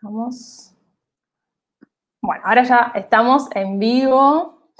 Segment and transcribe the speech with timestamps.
[0.00, 0.74] Estamos.
[2.22, 4.70] Bueno, ahora ya estamos en vivo.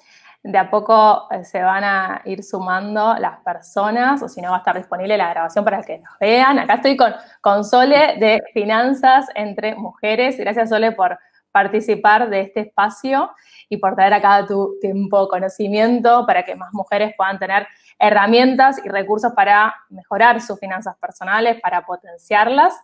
[0.43, 4.56] De a poco eh, se van a ir sumando las personas, o si no va
[4.56, 6.59] a estar disponible la grabación para que nos vean.
[6.59, 7.12] Acá estoy con,
[7.43, 10.38] con Sole de Finanzas entre Mujeres.
[10.38, 11.19] Gracias, Sole, por
[11.52, 13.30] participar de este espacio
[13.68, 17.68] y por traer acá tu tiempo, conocimiento, para que más mujeres puedan tener
[17.98, 22.74] herramientas y recursos para mejorar sus finanzas personales, para potenciarlas.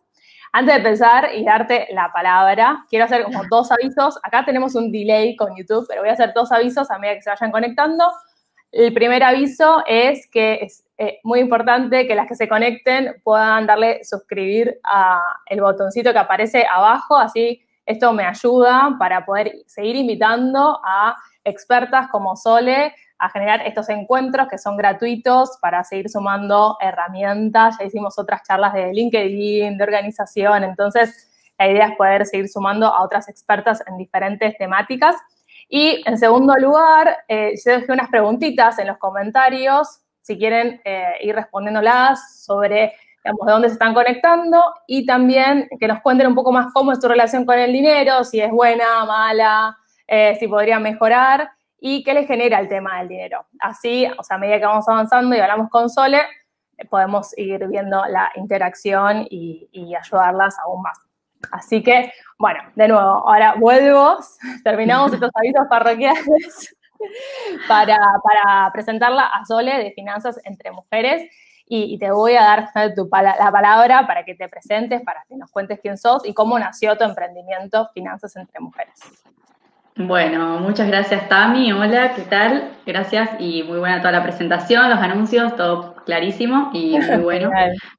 [0.59, 4.19] Antes de empezar y darte la palabra, quiero hacer como dos avisos.
[4.23, 7.21] Acá tenemos un delay con YouTube, pero voy a hacer dos avisos a medida que
[7.21, 8.11] se vayan conectando.
[8.73, 13.67] El primer aviso es que es eh, muy importante que las que se conecten puedan
[13.67, 19.97] darle suscribir a el botoncito que aparece abajo, así esto me ayuda para poder seguir
[19.97, 26.77] invitando a expertas como Sole a generar estos encuentros que son gratuitos para seguir sumando
[26.81, 27.77] herramientas.
[27.79, 32.87] Ya hicimos otras charlas de LinkedIn, de organización, entonces la idea es poder seguir sumando
[32.87, 35.17] a otras expertas en diferentes temáticas.
[35.69, 41.15] Y en segundo lugar, eh, yo dejé unas preguntitas en los comentarios, si quieren eh,
[41.23, 42.93] ir respondiéndolas sobre
[43.25, 46.93] digamos, de dónde se están conectando y también que nos cuenten un poco más cómo
[46.93, 51.51] es tu relación con el dinero, si es buena, mala, eh, si podría mejorar
[51.89, 53.47] y qué le genera el tema del dinero.
[53.61, 56.21] Así, o sea, a medida que vamos avanzando y hablamos con Sole,
[56.91, 60.99] podemos ir viendo la interacción y, ayudarlas aún más.
[61.53, 64.19] Así que, bueno, de nuevo, ahora vuelvo,
[64.65, 66.77] terminamos estos avisos parroquiales
[67.69, 71.31] para, para presentarla a Sole de Finanzas entre Mujeres
[71.69, 75.79] y, te voy a dar la palabra para que te presentes, para que nos cuentes
[75.81, 78.99] quién sos y cómo nació tu emprendimiento Finanzas entre Mujeres.
[79.99, 82.77] Bueno, muchas gracias Tami, hola, ¿qué tal?
[82.85, 87.51] Gracias y muy buena toda la presentación, los anuncios, todo clarísimo y muy bueno.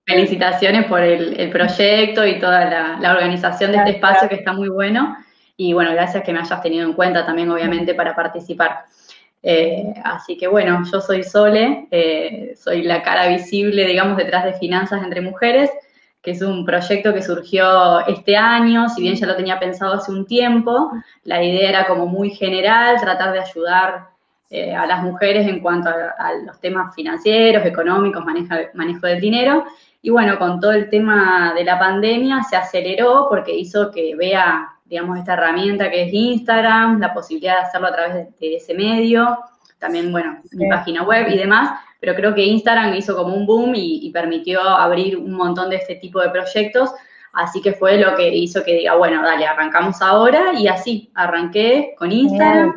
[0.05, 5.17] Felicitaciones por el, proyecto y toda la, organización de este espacio que está muy bueno
[5.55, 8.83] y bueno, gracias que me hayas tenido en cuenta también obviamente para participar.
[9.41, 14.53] Eh, así que bueno, yo soy Sole, eh, soy la cara visible, digamos, detrás de
[14.53, 15.71] Finanzas entre Mujeres
[16.27, 20.11] que es un proyecto que surgió este año, si bien ya lo tenía pensado hace
[20.11, 20.91] un tiempo,
[21.23, 24.09] la idea era como muy general, tratar de ayudar
[24.49, 29.63] eh, a las mujeres en cuanto a, los temas financieros, económicos, manejo, manejo del dinero.
[30.01, 34.67] Y bueno, con todo el tema de la pandemia se aceleró porque hizo que vea,
[34.83, 39.45] digamos, esta herramienta que es Instagram, la posibilidad de hacerlo a través de, ese medio,
[39.79, 43.73] también, bueno, mi página web y demás pero creo que Instagram hizo como un boom
[43.75, 46.91] y, permitió abrir un montón de este tipo de proyectos,
[47.33, 51.95] así que fue lo que hizo que diga, bueno, dale, arrancamos ahora y así, arranqué
[51.97, 52.73] con Instagram,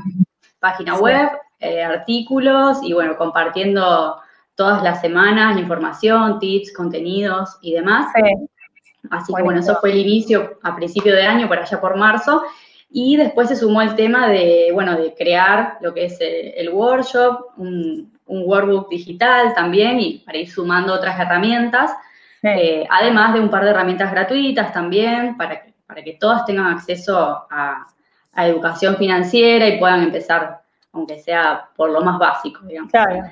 [0.58, 4.16] página web, eh, artículos y bueno, compartiendo
[4.54, 8.12] todas las semanas información, tips, contenidos y demás.
[9.10, 12.42] Así que bueno, eso fue el inicio a principio de año, por allá por marzo.
[12.92, 16.70] Y después se sumó el tema de, bueno, de crear lo que es el, el
[16.70, 21.90] workshop, un, un workbook digital también y para ir sumando otras herramientas,
[22.42, 26.68] eh, además de un par de herramientas gratuitas también para que, para que todas tengan
[26.68, 27.86] acceso a,
[28.36, 30.60] educación financiera y puedan empezar,
[30.92, 32.90] aunque sea por lo más básico, digamos.
[32.90, 33.24] Claro.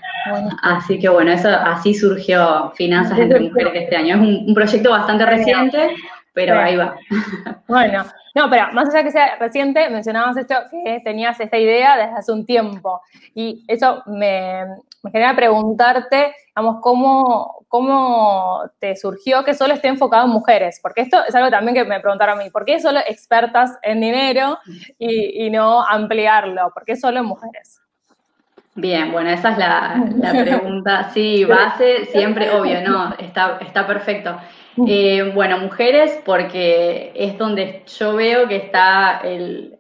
[0.62, 4.16] Así que bueno, eso así surgió Finanzas entre Mujeres este año.
[4.16, 5.94] Es un, proyecto bastante reciente,
[6.34, 6.96] pero ahí va.
[7.68, 8.04] Bueno,
[8.34, 12.32] no, pero más allá que sea reciente, mencionabas esto, que tenías esta idea desde hace
[12.32, 13.00] un tiempo.
[13.34, 14.64] Y eso me,
[15.10, 20.78] genera preguntarte, digamos, cómo, cómo te surgió que solo esté enfocado en mujeres.
[20.82, 22.50] Porque esto es algo también que me preguntaron a mí.
[22.50, 24.58] ¿Por qué solo expertas en dinero
[24.98, 26.70] y, no ampliarlo?
[26.74, 27.80] ¿Por qué solo en mujeres?
[28.74, 31.10] Bien, bueno, esa es la, pregunta.
[31.12, 34.38] Sí, base, siempre, obvio, no, está, está perfecto.
[34.88, 39.78] Eh, bueno, mujeres, porque es donde yo veo que está el,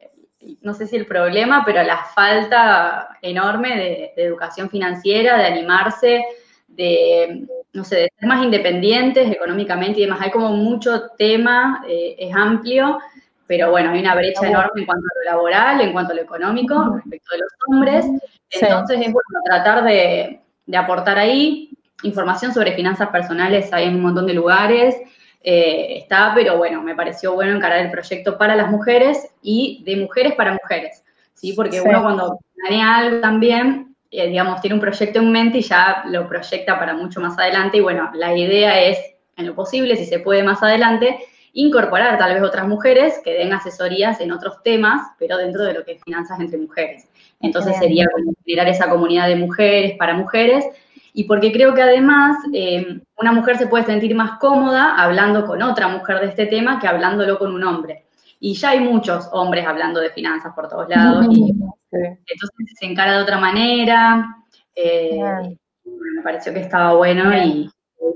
[0.62, 6.24] no sé si el problema, pero la falta enorme de, educación financiera, de animarse,
[6.68, 10.20] de, no sé, de ser más independientes económicamente y demás.
[10.20, 12.98] Hay como mucho tema, eh, es amplio,
[13.46, 16.22] pero bueno, hay una brecha enorme en cuanto a lo laboral, en cuanto a lo
[16.22, 18.06] económico, respecto de los hombres.
[18.50, 21.70] Entonces es bueno tratar de, de aportar ahí
[22.02, 24.96] información sobre finanzas personales, hay en un montón de lugares.
[25.42, 29.96] Eh, está, pero bueno, me pareció bueno encarar el proyecto para las mujeres y de
[29.96, 31.04] mujeres para mujeres,
[31.34, 31.52] ¿sí?
[31.52, 36.02] Porque uno cuando planea algo también, eh, digamos, tiene un proyecto en mente y ya
[36.06, 38.98] lo proyecta para mucho más adelante y bueno, la idea es,
[39.36, 41.18] en lo posible, si se puede más adelante,
[41.52, 45.84] incorporar tal vez otras mujeres que den asesorías en otros temas, pero dentro de lo
[45.84, 47.08] que es finanzas entre mujeres.
[47.40, 48.06] Entonces sería
[48.44, 50.64] generar esa comunidad de mujeres para mujeres
[51.18, 55.60] y porque creo que además eh, una mujer se puede sentir más cómoda hablando con
[55.62, 58.04] otra mujer de este tema que hablándolo con un hombre.
[58.38, 61.50] y ya hay muchos hombres hablando de finanzas por todos lados, y
[61.90, 64.32] entonces se encara de otra manera,
[64.76, 65.18] eh,
[65.84, 67.68] me pareció que estaba bueno y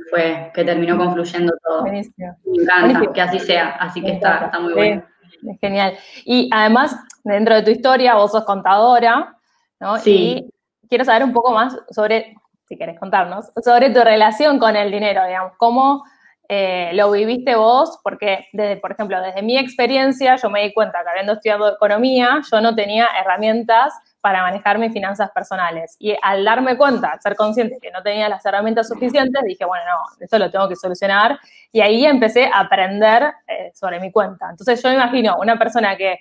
[0.08, 1.82] fue que terminó confluyendo todo.
[1.82, 2.02] Me
[2.44, 5.02] encanta que así sea, así que está, está muy bueno.
[5.50, 5.94] Es genial.
[6.24, 9.36] Y además, dentro de tu historia, vos sos contadora,
[9.80, 9.98] ¿no?
[9.98, 10.36] Sí.
[10.38, 12.36] Y quiero saber un poco más sobre,
[12.72, 16.04] si querés contarnos, sobre tu relación con el dinero, digamos, cómo
[16.48, 21.02] eh, lo viviste vos, porque, desde, por ejemplo, desde mi experiencia, yo me di cuenta
[21.02, 23.92] que habiendo estudiado economía, yo no tenía herramientas
[24.22, 25.96] para manejar mis finanzas personales.
[25.98, 30.24] Y al darme cuenta, ser consciente que no tenía las herramientas suficientes, dije, bueno, no,
[30.24, 31.38] esto lo tengo que solucionar.
[31.72, 34.48] Y ahí empecé a aprender eh, sobre mi cuenta.
[34.48, 36.20] Entonces yo me imagino una persona que,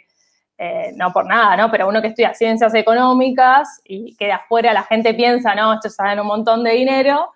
[0.64, 1.72] eh, no por nada, ¿no?
[1.72, 5.90] Pero uno que estudia ciencias económicas y que de afuera la gente piensa, no, esto
[5.90, 7.32] saben un montón de dinero.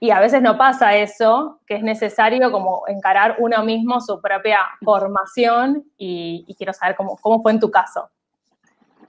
[0.00, 4.58] Y a veces no pasa eso, que es necesario como encarar uno mismo su propia
[4.84, 8.10] formación y, y quiero saber cómo, cómo fue en tu caso.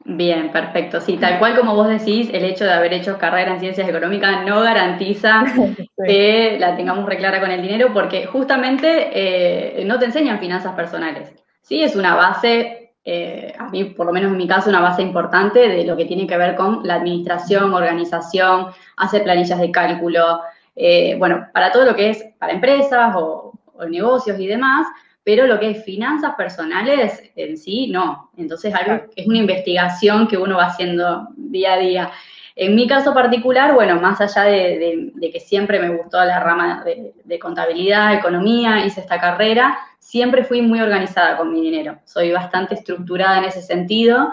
[0.05, 1.01] Bien, perfecto.
[1.01, 4.45] Sí, tal cual como vos decís, el hecho de haber hecho carrera en ciencias económicas
[4.45, 5.43] no garantiza
[6.05, 11.33] que la tengamos reclara con el dinero porque justamente eh, no te enseñan finanzas personales.
[11.63, 15.01] Sí, es una base, eh, a mí por lo menos en mi caso, una base
[15.01, 18.67] importante de lo que tiene que ver con la administración, organización,
[18.97, 20.41] hacer planillas de cálculo,
[20.75, 23.53] eh, bueno, para todo lo que es para empresas o
[23.87, 24.87] negocios y demás,
[25.23, 28.29] pero lo que es finanzas personales en sí, no.
[28.35, 32.11] Entonces, algo, es una investigación que uno va haciendo día a día.
[32.57, 37.13] En mi caso particular, bueno, más allá de, que siempre me gustó la rama de,
[37.23, 39.77] de, contabilidad, economía, hice esta carrera,
[40.07, 41.99] siempre fui muy organizada con mi dinero.
[42.05, 44.29] Soy bastante estructurada en ese sentido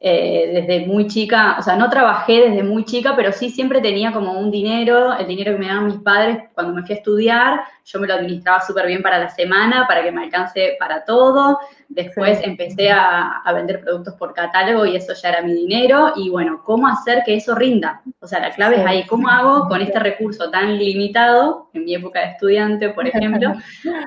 [0.00, 4.10] eh, desde muy chica, o sea, no trabajé desde muy chica, pero sí siempre tenía
[4.10, 7.60] como un dinero, el dinero que me daban mis padres cuando me fui a estudiar,
[7.84, 11.58] yo me lo administraba súper bien para la semana, para que me alcance para todo.
[11.88, 16.12] Después empecé a, a, vender productos por catálogo y eso ya era mi dinero.
[16.16, 18.02] Y bueno, ¿cómo hacer que eso rinda?
[18.20, 21.94] O sea, la clave es ahí, ¿cómo hago con este recurso tan limitado, en mi
[21.94, 23.54] época de estudiante, por ejemplo,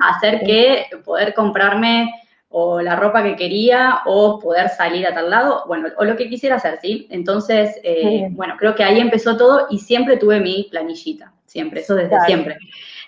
[0.00, 2.12] hacer que poder comprarme
[2.52, 6.28] o la ropa que quería o poder salir a tal lado, bueno, o lo que
[6.28, 7.08] quisiera hacer, ¿sí?
[7.10, 11.94] Entonces, eh, bueno, creo que ahí empezó todo y siempre tuve mi planillita, siempre, eso
[11.94, 12.58] desde siempre.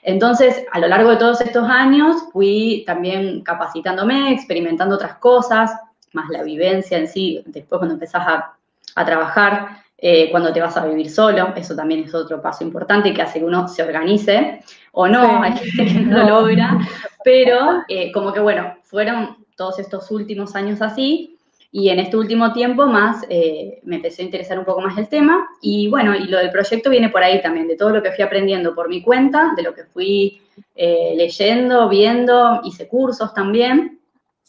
[0.05, 5.73] Entonces, a lo largo de todos estos años fui también capacitándome, experimentando otras cosas,
[6.13, 8.55] más la vivencia en sí, después cuando empezás a,
[8.95, 13.15] a trabajar, eh, cuando te vas a vivir solo, eso también es otro paso importante
[13.15, 14.63] que hace que uno se organice,
[14.93, 16.79] o no, hay gente que no lo logra,
[17.25, 21.34] pero eh, como que bueno, fueron todos estos últimos años así,
[21.77, 25.09] y en este último tiempo más eh, me empecé a interesar un poco más el
[25.09, 28.13] tema, y bueno, y lo del proyecto viene por ahí también, de todo lo que
[28.13, 30.41] fui aprendiendo por mi cuenta, de lo que fui
[30.77, 33.99] leyendo, viendo, hice cursos también,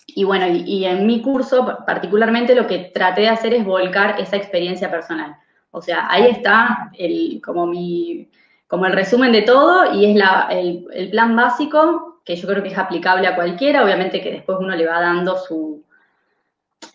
[0.06, 4.36] y bueno, y, en mi curso particularmente lo que traté de hacer es volcar esa
[4.36, 5.36] experiencia personal.
[5.72, 8.30] O sea, ahí está el, como, mi,
[8.68, 12.62] como el resumen de todo y es la, el, el, plan básico que yo creo
[12.62, 15.84] que es aplicable a cualquiera, obviamente que después uno le va dando su,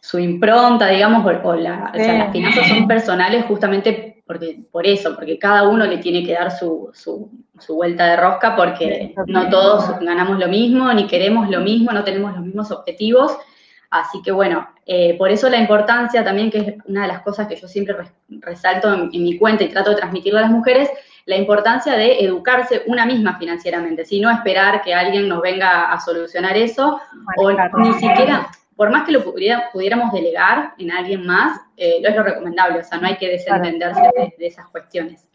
[0.01, 5.17] su impronta, digamos, o, la, o sea, las finanzas son personales justamente porque, por eso,
[5.17, 7.31] porque cada uno le tiene que dar su, su,
[7.75, 12.33] vuelta de rosca, porque no todos ganamos lo mismo, ni queremos lo mismo, no tenemos
[12.35, 13.37] los mismos objetivos.
[13.91, 17.49] Así que bueno, eh, por eso la importancia también, que es una de las cosas
[17.49, 17.97] que yo siempre
[18.29, 20.89] resalto en, mi cuenta y trato de transmitirlo a las mujeres,
[21.27, 25.99] la importancia de educarse una misma financieramente, si no esperar que alguien nos venga a
[25.99, 27.01] solucionar eso,
[27.37, 28.49] o ni siquiera,
[28.81, 32.83] por más que lo pudiéramos delegar en alguien más, eh, no es lo recomendable, o
[32.83, 34.01] sea, no hay que desentenderse
[34.39, 35.29] de, esas cuestiones.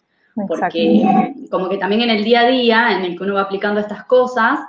[0.48, 3.80] Porque como que también en el día a día, en el que uno va aplicando
[3.80, 4.62] estas cosas,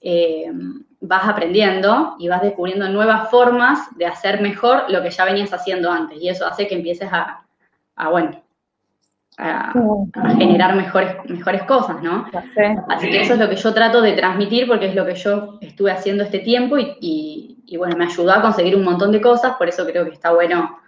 [0.00, 0.50] eh,
[1.00, 5.92] vas aprendiendo y vas descubriendo nuevas formas de hacer mejor lo que ya venías haciendo
[5.92, 6.20] antes.
[6.20, 7.44] Y eso hace que empieces a,
[8.10, 8.42] bueno,
[9.38, 9.72] a,
[10.36, 12.26] generar mejores, mejores cosas, ¿no?
[12.88, 15.58] Así que eso es lo que yo trato de transmitir porque es lo que yo
[15.60, 19.68] estuve haciendo este tiempo y, bueno, me ayudó a conseguir un montón de cosas, por
[19.68, 20.78] eso creo que está bueno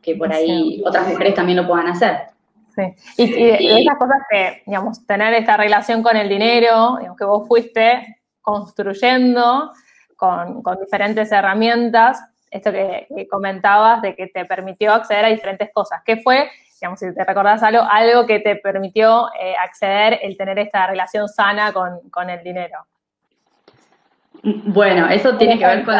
[0.00, 2.28] que por ahí otras mujeres también lo puedan hacer.
[2.74, 2.82] Sí,
[3.16, 8.20] y, esas cosas que, digamos, tener esta relación con el dinero, digamos, que vos fuiste
[8.40, 9.72] construyendo
[10.16, 16.02] con, con diferentes herramientas, esto que, comentabas de que te permitió acceder a diferentes cosas.
[16.04, 16.48] ¿Qué fue
[16.80, 21.28] digamos, si te recordás algo, algo que te permitió eh, acceder el tener esta relación
[21.28, 22.86] sana con, el dinero.
[24.42, 25.94] Bueno, eso tiene que ver con,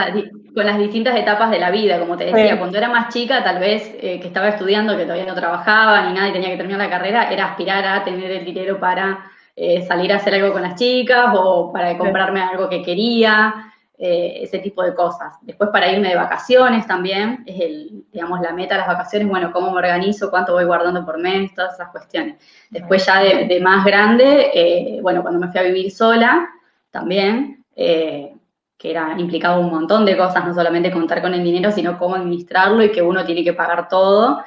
[0.66, 3.95] las distintas etapas de la vida, como te decía, cuando era más chica, tal vez
[4.00, 6.90] eh, que estaba estudiando, que todavía no trabajaba ni nada y tenía que terminar la
[6.90, 10.75] carrera, era aspirar a tener el dinero para eh, salir a hacer algo con las
[10.75, 13.64] chicas o para comprarme algo que quería.
[14.00, 15.35] eh, ese tipo de cosas.
[15.42, 19.50] Después para irme de vacaciones también, es el, digamos, la meta de las vacaciones, bueno,
[19.50, 22.37] cómo me organizo, cuánto voy guardando por mes, todas esas cuestiones.
[22.71, 26.49] Después ya de, más grande, bueno, cuando me fui a vivir sola,
[26.92, 28.35] también, eh,
[28.76, 32.16] que era implicado un montón de cosas, no solamente contar con el dinero, sino cómo
[32.16, 34.42] administrarlo y que uno tiene que pagar todo.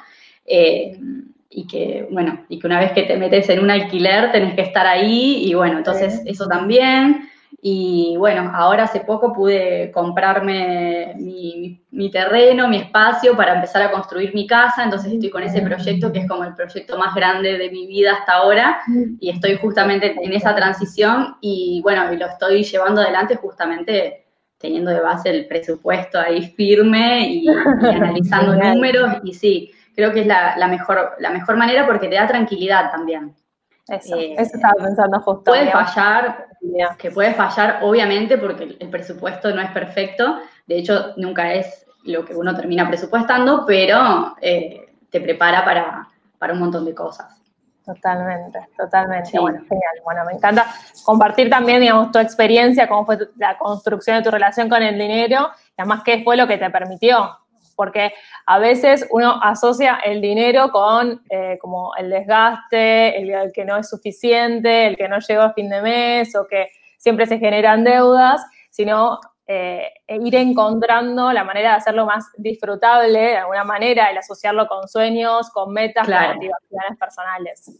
[1.54, 4.62] y que, bueno, y que una vez que te metes en un alquiler tenés que
[4.62, 7.28] estar ahí y bueno, entonces eso también.
[7.60, 14.34] Y bueno, ahora hace poco pude comprarme mi, terreno, mi espacio para empezar a construir
[14.34, 17.70] mi casa, entonces estoy con ese proyecto que es como el proyecto más grande de
[17.70, 18.80] mi vida hasta ahora
[19.20, 24.24] y estoy justamente en esa transición y bueno, y lo estoy llevando adelante justamente
[24.58, 27.48] teniendo de base el presupuesto ahí firme y,
[27.82, 32.26] analizando números y sí, creo que es la, mejor, la mejor manera porque te da
[32.26, 33.34] tranquilidad también.
[33.88, 35.50] Eso, eh, eso estaba pensando justo.
[35.50, 36.46] Puede fallar,
[36.98, 40.38] que puede fallar, obviamente, porque el presupuesto no es perfecto.
[40.66, 46.52] De hecho, nunca es lo que uno termina presupuestando, pero eh, te prepara para, para
[46.52, 47.42] un montón de cosas.
[47.84, 49.38] Totalmente, totalmente.
[49.40, 49.92] Bueno, genial.
[50.04, 50.66] Bueno, me encanta
[51.04, 55.50] compartir también, digamos, tu experiencia, cómo fue la construcción de tu relación con el dinero
[55.76, 57.41] y además qué fue lo que te permitió
[57.76, 58.12] porque
[58.46, 63.88] a veces uno asocia el dinero con eh, como el desgaste, el, que no es
[63.88, 68.44] suficiente, el que no llegó a fin de mes o que siempre se generan deudas,
[68.70, 74.66] sino eh, ir encontrando la manera de hacerlo más disfrutable, de alguna manera, el asociarlo
[74.68, 77.70] con sueños, con metas, con motivaciones personales.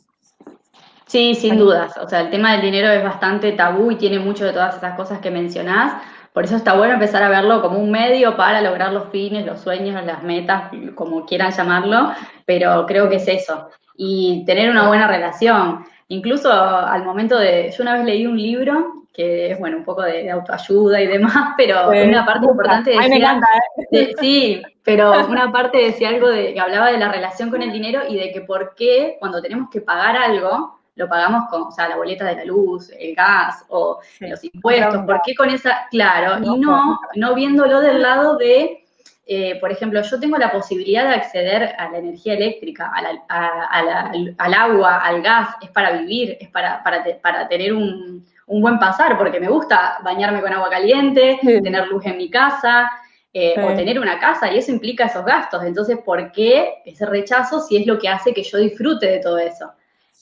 [1.06, 1.96] Sí, sin dudas.
[1.98, 4.96] O sea, el tema del dinero es bastante tabú y tiene mucho de todas esas
[4.96, 6.02] cosas que mencionás.
[6.32, 9.60] Por eso está bueno empezar a verlo como un medio para lograr los fines, los
[9.60, 12.12] sueños, las metas, como quieran llamarlo,
[12.46, 13.68] pero creo que es eso.
[13.96, 15.84] Y tener una buena relación.
[16.08, 20.02] Incluso al momento de, yo una vez leí un libro que es, bueno, un poco
[20.02, 23.08] de, autoayuda y demás, pero una parte importante decía...
[23.08, 23.46] me encanta,
[23.90, 24.12] ¿eh?
[24.18, 28.00] sí, pero una parte decía algo de que hablaba de la relación con el dinero
[28.08, 31.88] y de que por qué cuando tenemos que pagar algo, lo pagamos con, o sea,
[31.88, 35.86] la boleta de la luz, el gas o los impuestos, ¿por qué con esa?
[35.90, 38.84] Claro, y no, no viéndolo del lado de,
[39.26, 44.98] eh, por ejemplo, yo tengo la posibilidad de acceder a la energía eléctrica, al agua,
[44.98, 49.98] al gas, es para vivir, es para, para, tener un, buen pasar, porque me gusta
[50.04, 52.90] bañarme con agua caliente, tener luz en mi casa,
[53.32, 55.64] eh, o tener una casa, y eso implica esos gastos.
[55.64, 59.38] Entonces, ¿por qué ese rechazo si es lo que hace que yo disfrute de todo
[59.38, 59.72] eso?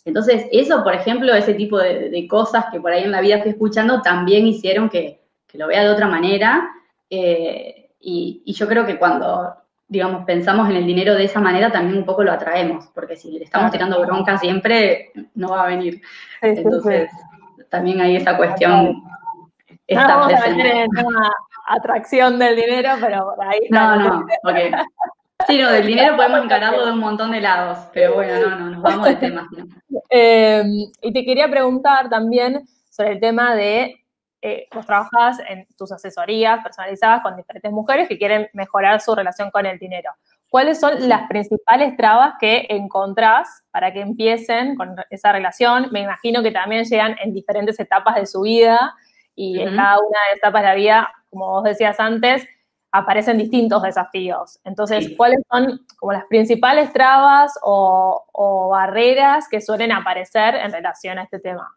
[0.04, 3.52] Entonces, eso, por ejemplo, ese tipo de, cosas que por ahí en la vida estoy
[3.52, 5.20] escuchando, también hicieron que,
[5.54, 6.70] lo vea de otra manera.
[7.08, 9.54] Eh, y, yo creo que cuando,
[9.88, 13.38] digamos, pensamos en el dinero de esa manera, también un poco lo atraemos, porque si
[13.38, 16.00] le estamos tirando bronca siempre, no va a venir.
[16.40, 17.10] Entonces,
[17.68, 19.02] también hay esa cuestión.
[19.88, 21.32] No vamos a meter en una
[21.66, 23.60] atracción del dinero, pero por ahí.
[23.70, 24.72] No, no, porque
[25.46, 28.70] Sí, no, del dinero podemos encararlo de un montón de lados, pero bueno, no, no,
[28.70, 29.48] nos vamos de tema.
[30.10, 30.64] Eh,
[31.02, 34.04] y te quería preguntar también sobre el tema de,
[34.42, 39.50] eh, vos trabajas en tus asesorías personalizadas con diferentes mujeres que quieren mejorar su relación
[39.50, 40.10] con el dinero.
[40.48, 45.88] ¿Cuáles son las principales trabas que encontrás para que empiecen con esa relación?
[45.92, 48.94] Me imagino que también llegan en diferentes etapas de su vida
[49.36, 52.48] y en cada una de las etapas de la vida, como vos decías antes,
[52.92, 54.58] aparecen distintos desafíos.
[54.64, 61.24] Entonces, ¿cuáles son como las principales trabas o, barreras que suelen aparecer en relación a
[61.24, 61.68] este tema?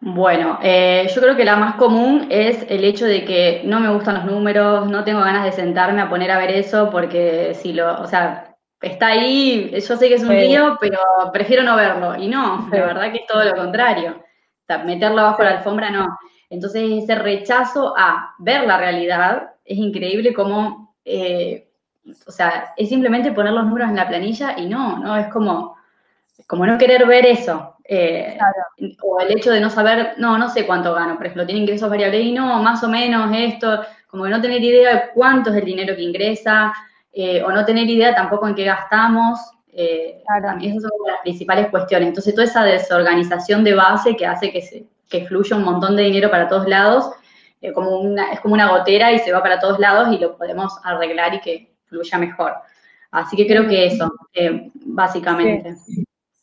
[0.00, 3.88] Bueno, eh, yo creo que la más común es el hecho de que no me
[3.90, 7.72] gustan los números, no tengo ganas de sentarme a poner a ver eso porque si
[7.72, 10.98] lo, o sea, está ahí, yo sé que es un lío, pero
[11.32, 12.16] prefiero no verlo.
[12.16, 14.22] Y no, la verdad que es todo lo contrario.
[14.84, 16.18] meterlo bajo la alfombra no.
[16.50, 21.68] Entonces ese rechazo a ver la realidad es increíble como, eh,
[22.26, 25.16] o sea, es simplemente poner los números en la planilla y no, ¿no?
[25.16, 25.76] Es como,
[26.46, 27.76] como no querer ver eso.
[27.86, 28.38] Eh,
[29.02, 31.90] o el hecho de no saber, no, no sé cuánto gano, por ejemplo, tiene ingresos
[31.90, 35.56] variables y no, más o menos esto, como que no tener idea de cuánto es
[35.56, 36.72] el dinero que ingresa,
[37.12, 39.38] eh, o no tener idea tampoco en qué gastamos.
[39.72, 42.08] Esas son las principales cuestiones.
[42.08, 46.02] Entonces, toda esa desorganización de base que hace que se, que fluye un montón de
[46.02, 47.08] dinero para todos lados,
[47.60, 50.36] eh, como una, es como una gotera y se va para todos lados y lo
[50.36, 52.54] podemos arreglar y que fluya mejor.
[53.12, 55.76] Así que creo que eso, eh, básicamente.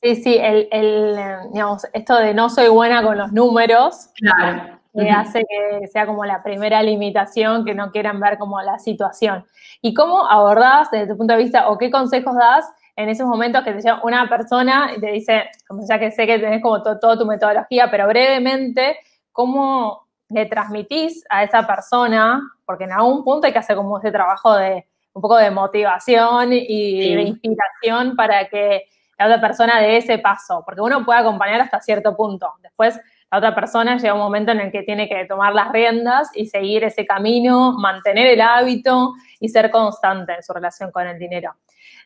[0.01, 1.17] Sí, sí, el, el,
[1.51, 4.79] digamos, esto de no soy buena con los números, claro.
[5.15, 9.45] hace que sea como la primera limitación, que no quieran ver como la situación.
[9.81, 13.63] ¿Y cómo abordás desde tu punto de vista o qué consejos das en esos momentos
[13.63, 16.81] que te llama una persona y te dice, como ya que sé que tenés como
[16.81, 18.97] toda tu metodología, pero brevemente,
[19.31, 24.11] ¿cómo, le transmitís a esa persona, porque en algún punto hay que hacer como ese
[24.11, 28.85] trabajo de un poco de motivación y de inspiración para que
[29.17, 32.53] la otra persona dé ese paso, porque uno puede acompañar hasta cierto punto.
[32.63, 32.97] Después
[33.29, 36.47] la otra persona llega un momento en el que tiene que tomar las riendas y
[36.47, 41.55] seguir ese camino, mantener el hábito y ser constante en su relación con el dinero.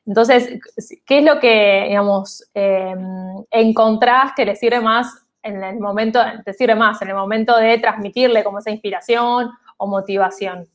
[0.06, 0.60] Entonces,
[1.06, 6.54] ¿qué es lo que, digamos, em, encontrás que le sirve más en el momento, te
[6.54, 10.68] sirve más en el momento de transmitirle como esa inspiración o motivación?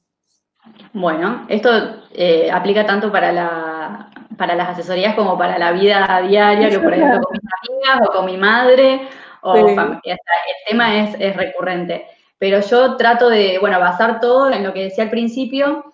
[0.93, 1.71] Bueno, esto
[2.13, 6.93] eh, aplica tanto para, la, para las asesorías como para la vida diaria, que por
[6.93, 9.09] ejemplo con mis amigas o con mi madre
[9.43, 10.01] o el
[10.69, 12.07] tema es, es, recurrente.
[12.39, 15.90] Pero yo trato de, bueno, basar todo en lo que decía al principio,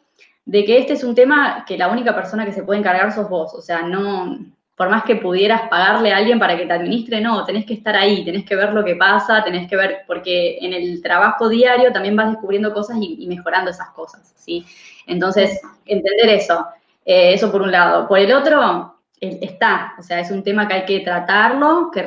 [0.46, 3.28] de que este es un tema que la única persona que se puede encargar sos
[3.28, 3.52] vos.
[3.52, 4.38] O sea, no,
[4.76, 7.96] por más que pudieras pagarle a alguien para que te administre, no, tenés que estar
[7.96, 11.92] ahí, tenés que ver lo que pasa, tenés que ver, porque en el trabajo diario
[11.92, 14.64] también vas descubriendo cosas y, mejorando esas cosas, ¿sí?
[15.06, 16.64] Entonces, entender eso,
[17.04, 18.06] eh, eso por un lado.
[18.06, 22.06] Por el otro, está, o sea, es un tema que hay que tratarlo, que,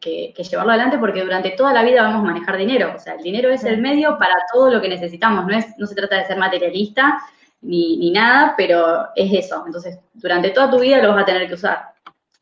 [0.00, 3.14] que, que, llevarlo adelante, porque durante toda la vida vamos a manejar dinero, o sea,
[3.14, 6.18] el dinero es el medio para todo lo que necesitamos, no, es, no se trata
[6.18, 7.18] de ser materialista
[7.62, 11.46] ni, ni nada, pero es eso, entonces, durante toda tu vida lo vas a tener
[11.48, 11.90] que usar.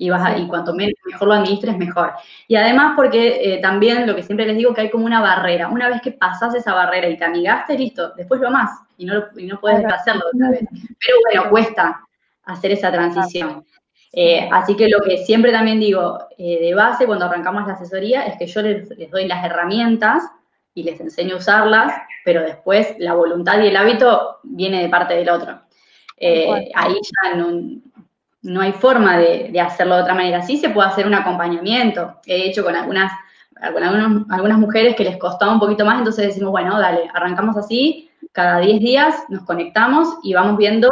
[0.00, 2.12] Y, vas a, y cuanto mejor lo administres, mejor.
[2.46, 5.66] Y además porque eh, también lo que siempre les digo, que hay como una barrera.
[5.66, 8.70] Una vez que pasas esa barrera y te amigaste, listo, después lo más.
[8.96, 10.60] Y no, y no puedes hacerlo otra vez.
[10.70, 12.00] Pero bueno, cuesta
[12.44, 13.64] hacer esa transición.
[14.12, 18.26] Eh, así que lo que siempre también digo eh, de base cuando arrancamos la asesoría
[18.26, 20.24] es que yo les, doy las herramientas
[20.74, 21.92] y les enseño a usarlas,
[22.28, 25.62] pero después la voluntad y el hábito viene de parte del otro.
[26.18, 27.36] Eh, ahí ya
[28.42, 30.42] no, hay forma de, hacerlo de otra manera.
[30.42, 32.16] Sí se puede hacer un acompañamiento.
[32.26, 33.10] He hecho con algunas,
[33.62, 38.10] algunas, algunas mujeres que les costaba un poquito más, entonces decimos, bueno, dale, arrancamos así,
[38.32, 40.90] cada 10 días nos conectamos y vamos viendo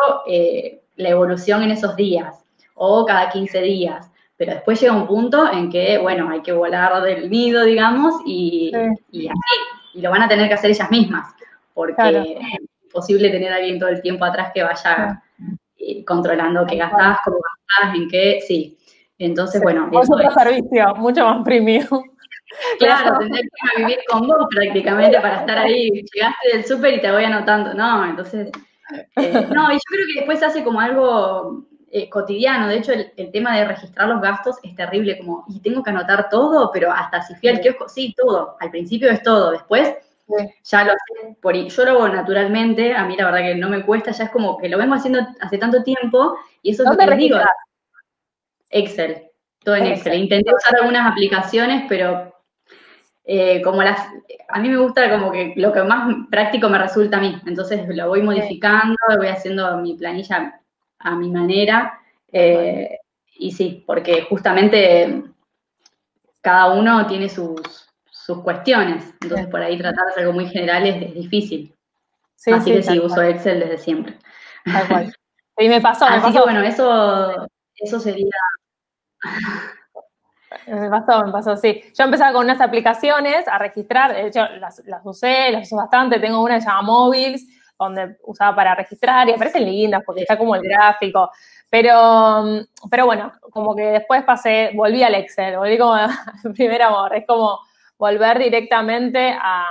[0.97, 4.11] la evolución en esos días o cada 15 días.
[4.39, 8.73] Pero después llega un punto en que, bueno, hay que volar del nido, digamos, y,
[9.11, 9.66] y así.
[9.97, 11.35] Y lo van a tener que hacer ellas mismas,
[11.73, 15.23] porque es imposible tener a alguien todo el tiempo atrás que vaya
[15.79, 18.77] eh, controlando qué gastás, cómo gastás, en qué, sí.
[19.19, 19.89] Entonces, bueno.
[19.93, 21.87] Es otro servicio, mucho más premium.
[22.79, 25.91] Claro, tendrás que vivir con vos prácticamente para estar ahí.
[25.91, 27.75] Llegaste del súper y te voy anotando.
[27.75, 28.51] No, entonces.
[29.17, 32.69] Eh, no, y yo creo que después se hace como algo eh, cotidiano.
[32.69, 36.29] De hecho, el, tema de registrar los gastos es terrible, como, y tengo que anotar
[36.29, 38.55] todo, pero hasta si fui al kiosco, sí, todo.
[38.61, 39.95] Al principio es todo, después
[40.63, 43.83] ya lo sé, por, yo lo hago naturalmente, a mí la verdad que no me
[43.83, 46.99] cuesta, ya es como que lo vengo haciendo hace tanto tiempo, y eso es lo
[46.99, 47.39] que les digo.
[48.69, 49.31] Excel,
[49.65, 50.21] todo en Excel.
[50.21, 52.31] Intenté usar algunas aplicaciones, pero
[53.25, 54.07] eh, como las,
[54.51, 57.89] a mí me gusta como que lo que más práctico me resulta a mí, entonces
[57.89, 60.61] lo voy modificando, voy haciendo mi planilla
[60.99, 62.01] a mi manera.
[62.31, 62.99] Eh,
[63.39, 65.23] y sí, porque justamente
[66.41, 67.61] cada uno tiene sus,
[68.43, 71.73] cuestiones, entonces por ahí tratar de algo muy general es, difícil.
[72.53, 74.19] Así que sí, uso Excel desde siempre.
[75.59, 78.27] Y me pasó, Así que bueno, eso, eso sería...
[80.67, 81.83] Me pasó, me pasó, sí.
[81.97, 86.19] Yo empezaba con unas aplicaciones a registrar, de hecho las, las usé, las uso bastante,
[86.19, 87.47] tengo una que se llama Móviles,
[87.79, 91.31] donde usaba para registrar y aparecen lindas porque está como el gráfico.
[91.71, 92.45] Pero,
[92.91, 96.11] pero bueno, como que después pasé, volví al Excel, volví como al
[96.55, 97.15] primer amor.
[97.15, 97.59] Es como
[97.99, 99.65] volver directamente a,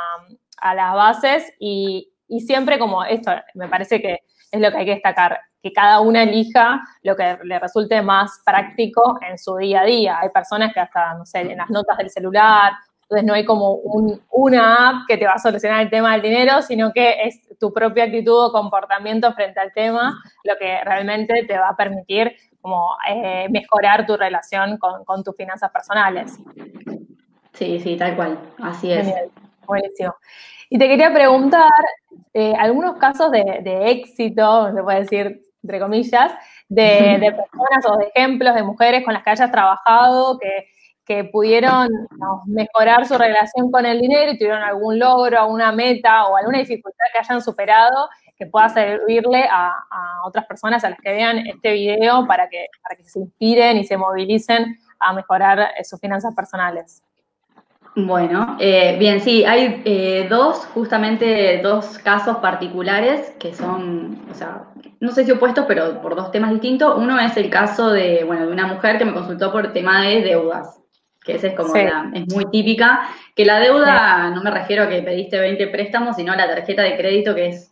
[0.74, 4.94] las bases y, y siempre como esto, me parece que es lo que hay que
[4.96, 9.86] destacar, que cada una elija lo que le resulte más práctico en su día a
[9.86, 10.20] día.
[10.20, 12.74] Hay personas que hasta, no sé, en las notas del celular
[13.06, 13.76] entonces no hay como
[14.32, 17.72] una app que te va a solucionar el tema del dinero, sino que es tu
[17.72, 22.98] propia actitud o comportamiento frente al tema lo que realmente te va a permitir como
[23.08, 26.40] eh, mejorar tu relación con, tus finanzas personales.
[27.54, 29.08] Sí, sí, tal cual, así es.
[29.68, 30.16] buenísimo.
[30.72, 31.70] Y te quería preguntar,
[32.34, 36.32] eh, algunos casos de, éxito, se puede decir entre comillas,
[36.70, 40.75] de, de personas o de ejemplos de mujeres con las que hayas trabajado que
[41.06, 41.90] que pudieron
[42.46, 47.06] mejorar su relación con el dinero y tuvieron algún logro, alguna meta o alguna dificultad
[47.14, 49.74] que hayan superado que pueda servirle a,
[50.26, 53.84] otras personas a las que vean este video para que, para que se inspiren y
[53.86, 57.04] se movilicen a mejorar eh, sus finanzas personales.
[57.96, 64.66] Bueno, eh, bien, sí, hay eh, dos, justamente dos casos particulares que son, o sea,
[65.00, 66.98] no sé si opuestos, pero por dos temas distintos.
[66.98, 70.22] Uno es el caso de, bueno, de una mujer que me consultó por tema de
[70.24, 70.82] deudas.
[71.26, 74.90] Que esa es como la, es muy típica, que la deuda, no me refiero a
[74.90, 77.72] que pediste 20 préstamos, sino a la tarjeta de crédito que es,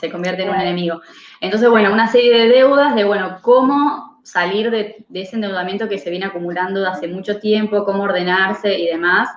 [0.00, 1.02] se convierte en un enemigo.
[1.40, 6.10] Entonces, bueno, una serie de deudas de, bueno, cómo salir de, ese endeudamiento que se
[6.10, 9.28] viene acumulando de hace mucho tiempo, cómo ordenarse y demás.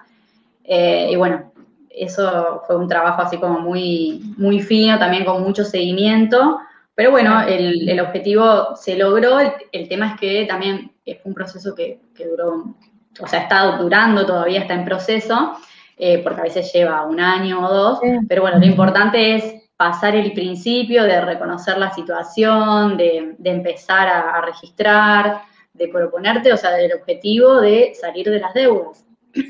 [0.63, 1.51] Eh, y bueno,
[1.89, 6.59] eso fue un trabajo así como muy, muy fino, también con mucho seguimiento.
[6.95, 9.39] Pero bueno, el, objetivo se logró.
[9.71, 12.75] El, tema es que también fue un proceso que, duró,
[13.19, 15.57] o sea, está durando, todavía está en proceso,
[15.97, 17.99] eh, porque a veces lleva un año o dos.
[18.27, 24.41] Pero bueno, lo importante es pasar el principio de reconocer la situación, de, empezar a,
[24.41, 25.41] registrar,
[25.73, 29.05] de proponerte, o sea, del objetivo de salir de las deudas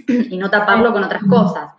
[0.07, 1.73] y no taparlo con otras cosas.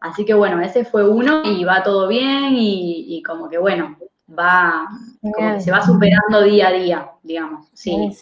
[0.00, 3.96] Así que bueno, ese fue uno y va todo bien y, como que bueno,
[4.28, 4.86] va,
[5.22, 7.68] como que se va superando día a día, digamos.
[7.72, 8.12] Sí.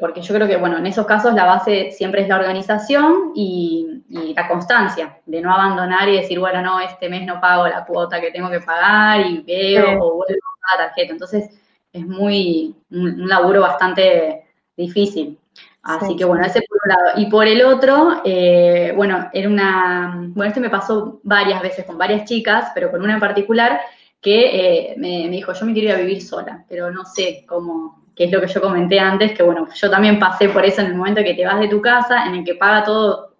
[0.00, 3.90] Porque yo creo que, bueno, en esos casos la base siempre es la organización y,
[4.08, 8.20] la constancia, de no abandonar y decir, bueno, no, este mes no pago la cuota
[8.20, 11.12] que tengo que pagar y veo o vuelvo a la tarjeta.
[11.12, 11.50] Entonces,
[11.92, 14.44] es muy, un, laburo bastante
[14.76, 15.38] difícil.
[15.82, 17.20] Así que bueno, ese por un lado.
[17.20, 21.98] Y por el otro, eh, bueno, era una, bueno, este me pasó varias veces con
[21.98, 23.80] varias chicas, pero con una en particular
[24.20, 27.44] que eh, me, me, dijo, yo me quiero ir a vivir sola, pero no sé
[27.46, 30.80] cómo, que es lo que yo comenté antes, que bueno, yo también pasé por eso
[30.80, 33.34] en el momento que te vas de tu casa, en el que paga todo,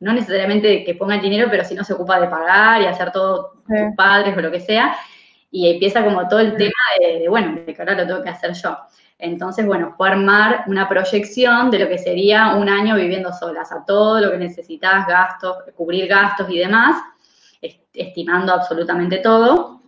[0.00, 3.12] no necesariamente que ponga el dinero, pero si no se ocupa de pagar y hacer
[3.12, 4.96] todo tus padres o lo que sea,
[5.50, 8.52] y empieza como todo el tema de, bueno, de que ahora lo tengo que hacer
[8.54, 8.76] yo.
[9.18, 13.84] Entonces, bueno, fue armar una proyección de lo que sería un año viviendo solas, a
[13.84, 17.00] todo lo que necesitas, gastos, cubrir gastos y demás,
[17.92, 19.80] estimando absolutamente todo.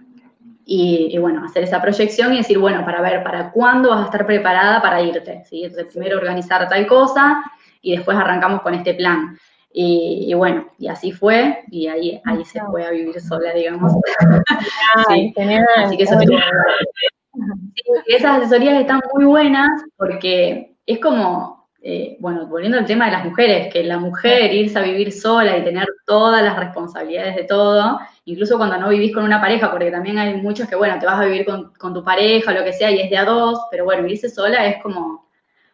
[0.69, 4.27] Y, bueno, hacer esa proyección y decir, bueno, para ver para cuándo vas a estar
[4.27, 5.45] preparada para irte.
[5.45, 5.63] ¿sí?
[5.63, 7.41] Entonces, primero organizar tal cosa
[7.81, 9.39] y después arrancamos con este plan.
[9.73, 13.93] Y, bueno, y así fue, y ahí, ahí se fue a vivir sola, digamos.
[15.09, 15.35] sí.
[15.77, 16.19] Así que eso
[18.07, 23.25] esas asesorías están muy buenas porque es como eh, bueno, volviendo al tema de las
[23.25, 28.01] mujeres, que la mujer irse a vivir sola y tener todas las responsabilidades de todo,
[28.25, 31.21] incluso cuando no vivís con una pareja, porque también hay muchos que, bueno, te vas
[31.21, 33.85] a vivir con, tu pareja o lo que sea y es de a dos, pero
[33.85, 35.29] bueno, irse sola es como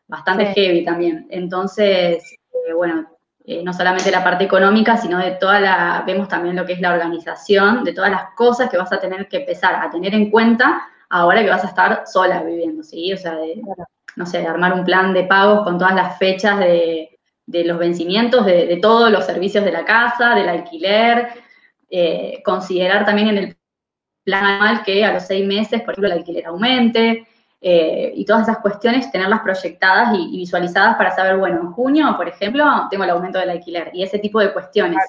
[0.07, 1.27] bastante heavy también.
[1.31, 3.07] Entonces, eh, bueno,
[3.45, 6.81] eh, no solamente la parte económica, sino de toda la, vemos también lo que es
[6.81, 10.31] la organización, de todas las cosas que vas a tener que empezar a tener en
[10.31, 13.13] cuenta ahora que vas a estar sola viviendo, ¿sí?
[13.13, 13.61] O sea, de,
[14.17, 18.79] no sé, armar un plan de pagos con todas las fechas de, los vencimientos de,
[18.81, 21.29] todos los servicios de la casa, del alquiler,
[21.91, 23.57] eh, considerar también en el
[24.25, 27.27] plan anual que a los seis meses, por ejemplo, el alquiler aumente,
[27.61, 32.29] eh, y todas esas cuestiones, tenerlas proyectadas y, visualizadas para saber, bueno, en junio, por
[32.29, 35.01] ejemplo, tengo el aumento del alquiler, y ese tipo de cuestiones,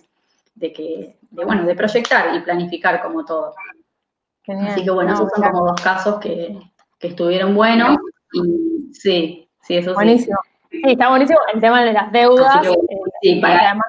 [0.55, 3.55] de que, de, bueno, de proyectar y planificar como todo.
[4.67, 6.59] Así que bueno, esos son como dos casos que,
[6.99, 7.97] que estuvieron buenos.
[8.33, 10.37] Y, sí, sí, eso buenísimo.
[10.43, 10.49] sí.
[10.73, 12.75] Sí, está buenísimo el tema de las deudas, eh,
[13.21, 13.85] sí, además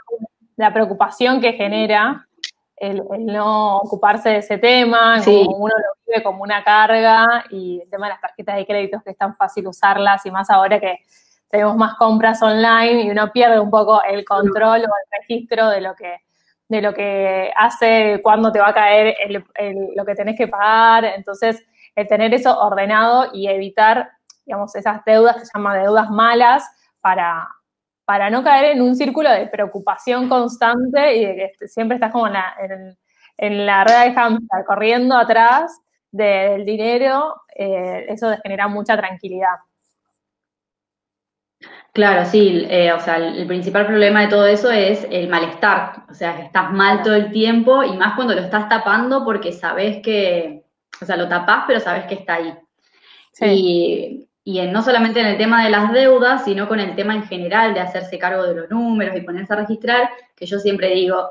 [0.56, 2.26] la preocupación que genera
[2.76, 7.88] el, no ocuparse de ese tema, como uno lo vive como una carga y el
[7.88, 10.98] tema de las tarjetas de créditos que es tan fácil usarlas y más ahora que
[11.48, 15.80] tenemos más compras online y uno pierde un poco el control o el registro de
[15.80, 16.18] lo que
[16.68, 19.14] de lo que hace, cuándo te va a caer
[19.94, 21.04] lo que tenés que pagar.
[21.04, 21.62] Entonces,
[21.94, 24.10] el tener eso ordenado y evitar
[24.44, 26.68] digamos, esas deudas que se llaman deudas malas
[27.00, 27.48] para,
[28.04, 32.26] para no caer en un círculo de preocupación constante y de que siempre estás como
[32.26, 32.54] en la,
[33.38, 35.80] en, la rueda de hamster, corriendo atrás
[36.10, 39.56] del dinero, eh, eso genera mucha tranquilidad.
[41.94, 46.14] Claro, sí, eh, o sea, el, principal problema de todo eso es el malestar, o
[46.14, 50.02] sea, que estás mal todo el tiempo y más cuando lo estás tapando porque sabes
[50.02, 50.64] que,
[51.00, 52.52] o sea, lo tapás pero sabes que está ahí.
[53.32, 57.24] Sí y no solamente en el tema de las deudas, sino con el tema en
[57.24, 61.30] general de hacerse cargo de los números y ponerse a registrar, que yo siempre digo,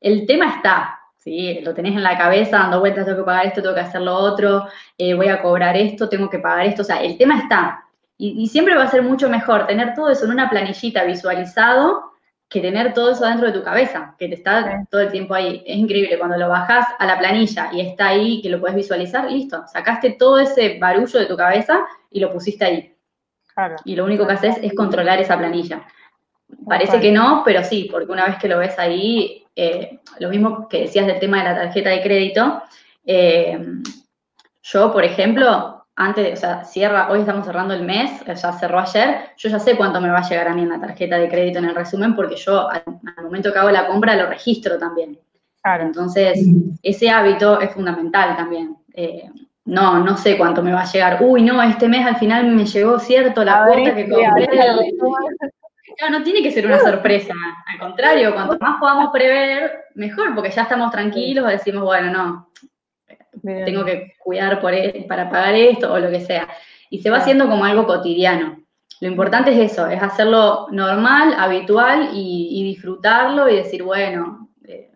[0.00, 1.60] el tema está, ¿sí?
[1.62, 4.14] lo tenés en la cabeza, dando vueltas, tengo que pagar esto, tengo que hacer lo
[4.14, 4.66] otro,
[4.96, 7.84] eh, voy a cobrar esto, tengo que pagar esto, o sea, el tema está.
[8.16, 12.17] Y, y, siempre va a ser mucho mejor tener todo eso en una planillita visualizado
[12.48, 15.62] que tener todo eso dentro de tu cabeza, que te está todo el tiempo ahí.
[15.66, 19.30] Es increíble, cuando lo bajas a la planilla y está ahí, que lo puedes visualizar,
[19.30, 21.80] listo, sacaste todo ese barullo de tu cabeza
[22.10, 22.94] y lo pusiste ahí.
[23.84, 25.84] Y lo único que haces es controlar esa planilla.
[26.66, 30.68] Parece que no, pero sí, porque una vez que lo ves ahí, eh, lo mismo
[30.68, 32.62] que decías del tema de la tarjeta de crédito,
[33.04, 33.58] eh,
[34.62, 39.30] yo, por ejemplo, antes, o sea, cierra, hoy estamos cerrando el mes, ya cerró ayer,
[39.36, 41.58] yo ya sé cuánto me va a llegar a mí en la tarjeta de crédito
[41.58, 42.84] en el resumen porque yo al,
[43.20, 45.18] momento que hago la compra lo registro también.
[45.60, 45.82] Claro.
[45.82, 46.38] Entonces,
[46.84, 48.76] ese hábito es fundamental también.
[48.94, 49.28] Eh,
[49.64, 51.18] no, no sé cuánto me va a llegar.
[51.20, 54.48] Uy, no, este mes al final me llegó cierto la cuota que compré.
[56.12, 57.34] no tiene que ser una sorpresa.
[57.66, 62.48] Al contrario, cuanto más podamos prever, mejor, porque ya estamos tranquilos, decimos, bueno, no,
[63.42, 66.48] tengo que cuidar por, e, para pagar esto o lo que sea.
[66.90, 68.58] Y se va haciendo como algo cotidiano.
[69.00, 74.90] Lo importante es eso, es hacerlo normal, habitual y, disfrutarlo y decir, bueno, eh,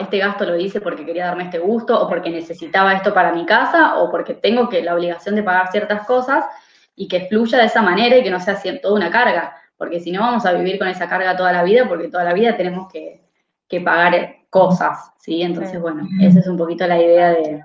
[0.00, 3.44] este gasto lo hice porque quería darme este gusto o porque necesitaba esto para mi
[3.44, 6.44] casa o porque tengo que la obligación de pagar ciertas cosas
[6.96, 10.10] y que fluya de esa manera y que no sea toda una carga, porque si
[10.10, 12.90] no vamos a vivir con esa carga toda la vida porque toda la vida tenemos
[12.90, 13.20] que,
[13.68, 15.42] que pagar cosas, ¿sí?
[15.42, 17.62] Entonces, bueno, esa es un poquito la idea de...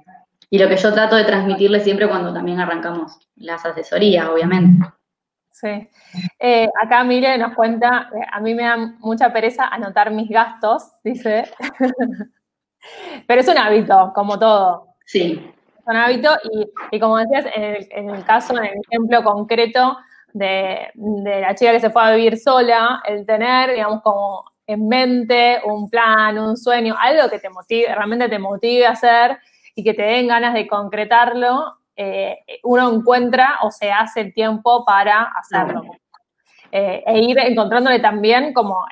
[0.49, 4.85] Y lo que yo trato de transmitirle siempre cuando también arrancamos las asesorías, obviamente.
[5.49, 5.89] Sí.
[6.39, 10.91] Eh, acá Mire nos cuenta, eh, a mí me da mucha pereza anotar mis gastos,
[11.03, 11.45] dice.
[13.27, 14.89] Pero es un hábito, como todo.
[15.05, 15.51] Sí.
[15.79, 16.29] Es un hábito
[16.91, 19.97] y, como decías, en el, caso, en el ejemplo concreto
[20.33, 24.87] de, de la chica que se fue a vivir sola, el tener, digamos, como en
[24.87, 29.37] mente un plan, un sueño, algo que te motive, realmente te motive a hacer
[29.75, 34.85] y que te den ganas de concretarlo, eh, uno encuentra o se hace el tiempo
[34.85, 35.83] para hacerlo.
[36.71, 38.85] Eh, e ir encontrándole también como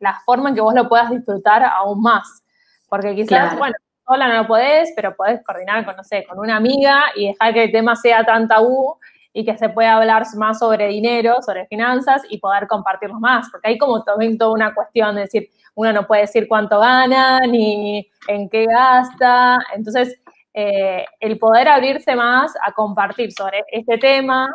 [0.00, 2.44] la forma en que vos lo puedas disfrutar aún más.
[2.88, 3.74] Porque quizás, bueno,
[4.06, 7.54] sola no lo podés, pero podés coordinar con, no sé, con una amiga y dejar
[7.54, 8.98] que el tema sea tan tabú
[9.36, 13.68] y que se pueda hablar más sobre dinero, sobre finanzas y poder compartirlo más, porque
[13.68, 18.08] hay como también toda una cuestión de decir, uno no puede decir cuánto gana ni
[18.28, 20.22] en qué gasta, entonces
[20.54, 24.48] eh, el poder abrirse más a compartir sobre este tema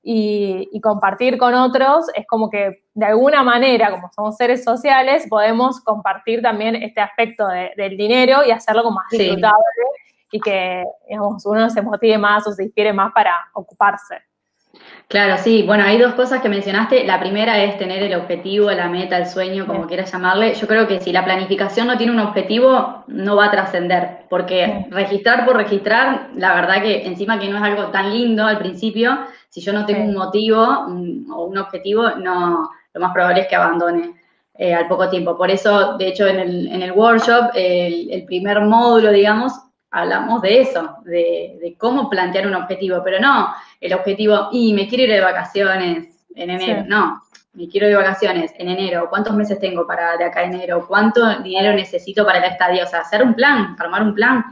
[0.00, 5.80] y, compartir con otros es como que de alguna manera, como somos seres sociales, podemos
[5.80, 9.58] compartir también este aspecto del dinero y hacerlo como más disfrutable
[10.30, 14.16] y que digamos, uno se motive más o se inspire más para ocuparse.
[15.08, 15.64] Claro, sí.
[15.66, 17.04] Bueno, hay dos cosas que mencionaste.
[17.04, 20.54] La primera es tener el objetivo, la meta, el sueño, como quieras llamarle.
[20.54, 24.86] Yo creo que si la planificación no tiene un objetivo, no va a trascender, porque
[24.90, 29.18] registrar por registrar, la verdad que encima que no es algo tan lindo al principio,
[29.48, 33.56] si yo no tengo un motivo o un objetivo, no, lo más probable es que
[33.56, 34.14] abandone.
[34.54, 35.38] Eh, al poco tiempo.
[35.38, 39.54] Por eso, de hecho, en el, en el workshop, el primer módulo, digamos,
[39.90, 45.04] hablamos de eso, de, cómo plantear un objetivo, pero no el objetivo, y me quiero
[45.04, 47.22] ir de vacaciones en enero, no,
[47.52, 50.86] me quiero ir de vacaciones en enero, ¿cuántos meses tengo para de acá a enero?
[50.86, 52.84] ¿Cuánto dinero necesito para el estadio?
[52.84, 54.44] O sea, hacer un plan, armar un plan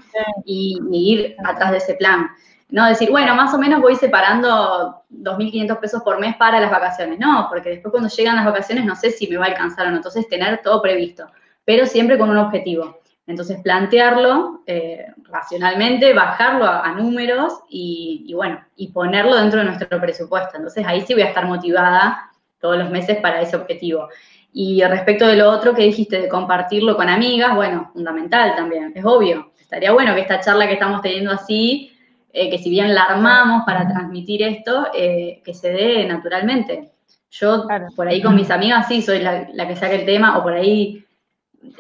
[0.45, 2.29] y, ir atrás de ese plan.
[2.71, 7.19] No decir, bueno, más o menos voy separando 2.500 pesos por mes para las vacaciones.
[7.19, 9.91] No, porque después cuando llegan las vacaciones no sé si me va a alcanzar o
[9.91, 9.97] no.
[9.97, 11.27] Entonces, tener todo previsto,
[11.65, 12.99] pero siempre con un objetivo.
[13.27, 20.57] Entonces, plantearlo eh, racionalmente, bajarlo a, números y, bueno, y ponerlo dentro de nuestro presupuesto.
[20.57, 24.09] Entonces, ahí sí voy a estar motivada todos los meses para ese objetivo.
[24.53, 29.05] Y respecto de lo otro que dijiste de compartirlo con amigas, bueno, fundamental también, es
[29.05, 29.53] obvio.
[29.61, 31.93] Estaría bueno que esta charla que estamos teniendo así,
[32.33, 36.91] eh, que si bien la armamos para transmitir esto, eh, que se dé naturalmente.
[37.31, 40.43] Yo por ahí con mis amigas sí soy la, la que saca el tema, o
[40.43, 41.05] por ahí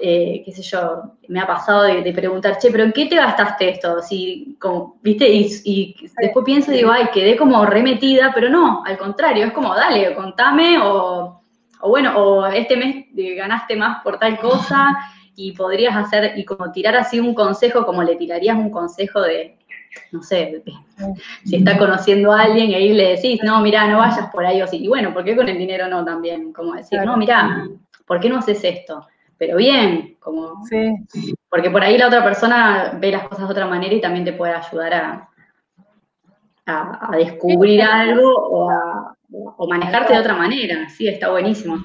[0.01, 3.69] eh, qué sé yo, me ha pasado de, preguntar, che, pero ¿en qué te gastaste
[3.69, 4.03] esto?
[4.03, 5.29] Si, como, ¿Viste?
[5.29, 9.75] Y, después pienso y digo, ay, quedé como remetida, pero no, al contrario, es como,
[9.75, 11.43] dale, contame, o,
[11.83, 14.89] bueno, o este mes ganaste más por tal cosa
[15.37, 19.59] y podrías hacer, y como tirar así un consejo, como le tirarías un consejo de,
[20.11, 20.63] no sé,
[21.45, 24.61] si está conociendo a alguien y ahí le decís, no, mira, no vayas por ahí,
[24.61, 26.53] o sí, y bueno, ¿por qué con el dinero no también?
[26.53, 27.69] Como decir, no, mira,
[28.07, 29.07] ¿por qué no haces esto?
[29.39, 30.65] Pero bien, como
[31.49, 34.33] porque por ahí la otra persona ve las cosas de otra manera y también te
[34.33, 35.29] puede ayudar a,
[36.67, 39.15] a, descubrir algo o, a,
[39.69, 41.77] manejarte de otra manera, sí, está buenísimo.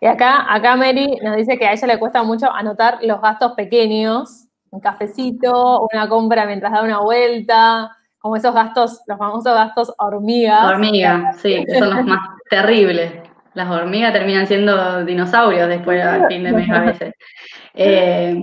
[0.00, 3.52] Y acá, acá Mary nos dice que a ella le cuesta mucho anotar los gastos
[3.52, 9.92] pequeños, un cafecito, una compra mientras da una vuelta, como esos gastos, los famosos gastos
[9.98, 10.64] hormigas.
[10.64, 16.44] Hormiga, sí, que son los más terribles las hormigas terminan siendo dinosaurios después al fin
[16.44, 17.14] de mes a veces.
[17.80, 18.42] Eh,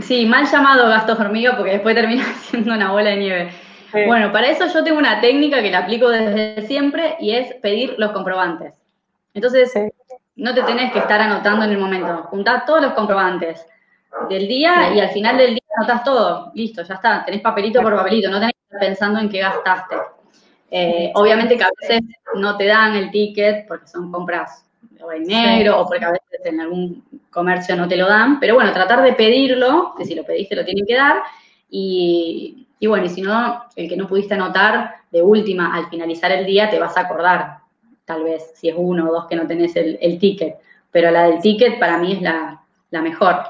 [0.00, 3.52] sí, mal llamado gastos hormiga porque después termina siendo una bola de nieve.
[4.06, 7.94] Bueno, para eso yo tengo una técnica que la aplico desde siempre y es pedir
[7.98, 8.74] los comprobantes.
[9.34, 9.72] Entonces,
[10.34, 12.24] no te tenés que estar anotando en el momento.
[12.24, 13.64] Juntás todos los comprobantes
[14.28, 16.50] del día y al final del día anotás todo.
[16.54, 17.24] Listo, ya está.
[17.24, 18.30] Tenés papelito por papelito.
[18.30, 19.96] No tenés que pensando en qué gastaste.
[20.74, 22.00] Eh, obviamente que a veces
[22.34, 26.62] no te dan el ticket porque son compras de dinero o porque a veces en
[26.62, 30.56] algún comercio no te lo dan, pero bueno, tratar de pedirlo, que si lo pediste
[30.56, 31.24] lo tienen que dar,
[31.68, 36.46] y, bueno, y si no, el que no pudiste anotar, de última, al finalizar el
[36.46, 37.58] día te vas a acordar,
[38.06, 40.56] tal vez, si es uno o dos que no tenés el ticket,
[40.90, 43.42] pero la del ticket para mí es la, la mejor.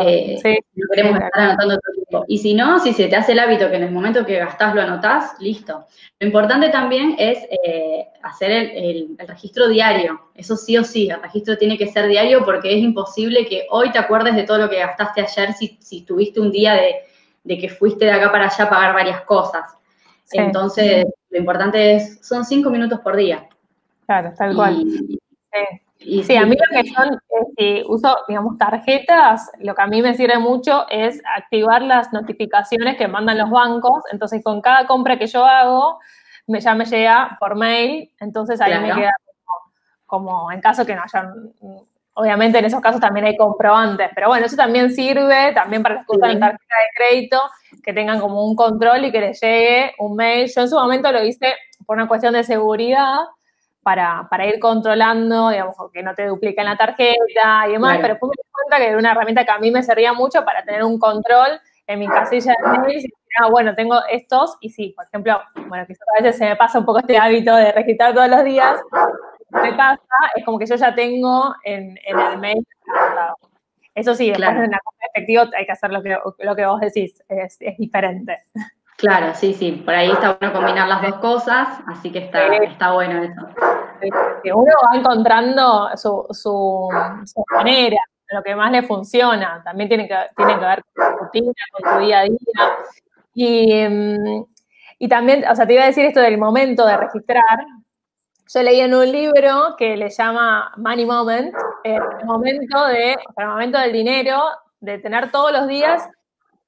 [0.00, 0.38] Eh,
[0.74, 2.24] no queremos estar anotando todo el tiempo.
[2.28, 4.74] Y si no, si se te hace el hábito que en el momento que gastás
[4.74, 5.86] lo anotás, listo.
[6.20, 10.20] Lo importante también es eh, hacer el, registro diario.
[10.34, 13.90] Eso sí o sí, el registro tiene que ser diario porque es imposible que hoy
[13.90, 17.68] te acuerdes de todo lo que gastaste ayer si, si tuviste un día de, que
[17.68, 19.64] fuiste de acá para allá a pagar varias cosas.
[20.32, 23.48] Entonces, lo importante es, son cinco minutos por día.
[24.06, 24.76] Claro, tal cual.
[24.76, 25.18] sí,
[26.36, 27.18] a mí lo que son,
[27.56, 32.96] si uso, digamos, tarjetas, lo que a mí me sirve mucho es activar las notificaciones
[32.96, 34.04] que mandan los bancos.
[34.12, 35.98] Entonces, con cada compra que yo hago,
[36.46, 38.12] me, ya me llega por mail.
[38.20, 39.12] Entonces, ahí me queda
[40.06, 41.32] como, en caso que no haya,
[42.14, 46.06] obviamente en esos casos también hay comprobantes, pero bueno, eso también sirve también para los
[46.06, 47.40] que usan tarjeta de crédito,
[47.82, 50.50] que tengan como un control y que les llegue un mail.
[50.54, 53.18] Yo en su momento lo hice por una cuestión de seguridad,
[53.84, 58.30] para, para, ir controlando, digamos, que no te dupliquen la tarjeta y demás, pero después
[58.30, 60.82] me di cuenta que era una herramienta que a mí me servía mucho para tener
[60.82, 65.04] un control en mi casilla de mails y ah, bueno, tengo estos y sí, por
[65.06, 68.28] ejemplo, bueno, quizás a veces se me pasa un poco este hábito de registrar todos
[68.28, 68.80] los días,
[69.50, 70.02] me pasa,
[70.34, 72.66] es como que yo ya tengo en, en el mail
[73.94, 76.80] Eso sí, después en la compra efectiva hay que hacer lo que, lo que vos
[76.80, 78.44] decís, es, es diferente.
[78.96, 82.92] Claro, sí, sí, por ahí está bueno combinar las dos cosas, así que está, está
[82.92, 83.48] bueno eso.
[84.54, 86.88] Uno va encontrando su, su,
[87.50, 87.96] manera,
[88.28, 91.92] lo que más le funciona, también tiene que, tiene que ver con tu rutina, con
[91.92, 92.38] tu día a día.
[93.34, 94.44] Y, mm,
[94.98, 97.66] y también, o sea, te iba a decir esto del momento de registrar.
[98.46, 103.78] Yo leí en un libro que le llama Money Moment, el momento de, el momento
[103.78, 104.40] del dinero,
[104.80, 106.08] de tener todos los días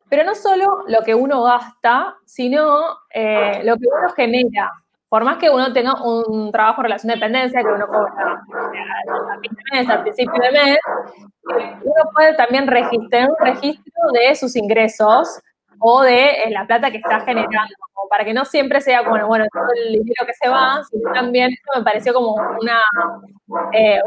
[0.08, 4.70] pero no solo lo que uno gasta, sino eh, lo que uno genera.
[5.08, 9.40] Por más que uno tenga un trabajo en relación de dependencia, que uno cobra a
[9.40, 10.78] fin de mes, al principio de mes,
[11.58, 15.40] eh, uno puede también registrar un registro de sus ingresos
[15.78, 17.74] o de eh, la plata que está generando,
[18.10, 21.52] para que no siempre sea como, bueno, todo el dinero que se va, sino también
[21.52, 22.80] esto me pareció como una,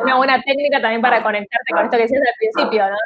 [0.01, 2.97] una buena técnica también para conectarte con esto que decías al principio, ¿no?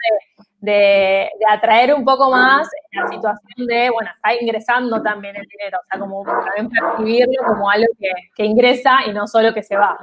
[1.50, 6.00] Atraer un poco más la situación de, bueno, está ingresando también el dinero, o sea,
[6.00, 7.88] como también percibirlo como algo
[8.36, 9.98] que, ingresa y no solo que se va.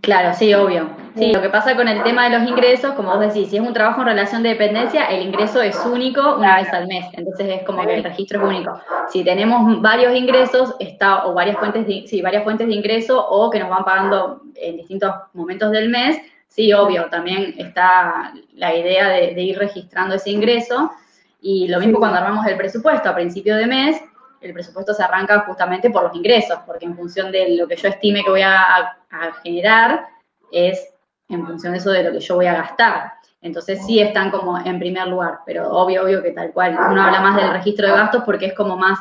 [0.00, 0.90] Claro, sí, obvio.
[1.14, 3.62] Sí, lo que pasa con el tema de los ingresos, como vos decís, si es
[3.62, 7.60] un trabajo en relación de dependencia, el ingreso es único una vez al mes, entonces
[7.60, 8.80] es como que el registro es único.
[9.08, 13.48] Si tenemos varios ingresos, está, o varias fuentes de, sí, varias fuentes de ingreso, o
[13.50, 16.18] que nos van pagando en distintos momentos del mes,
[16.52, 20.92] Sí, obvio, también está la idea de, ir registrando ese ingreso
[21.40, 24.02] y lo mismo cuando armamos el presupuesto a principio de mes,
[24.42, 27.88] el presupuesto se arranca justamente por los ingresos, porque en función de lo que yo
[27.88, 28.98] estime que voy a,
[29.42, 30.08] generar,
[30.50, 30.92] es
[31.30, 33.14] en función de eso de lo que yo voy a gastar.
[33.40, 36.78] Entonces sí están como en primer lugar, pero obvio, obvio que tal cual.
[36.90, 38.98] Uno habla más del registro de gastos porque es como más,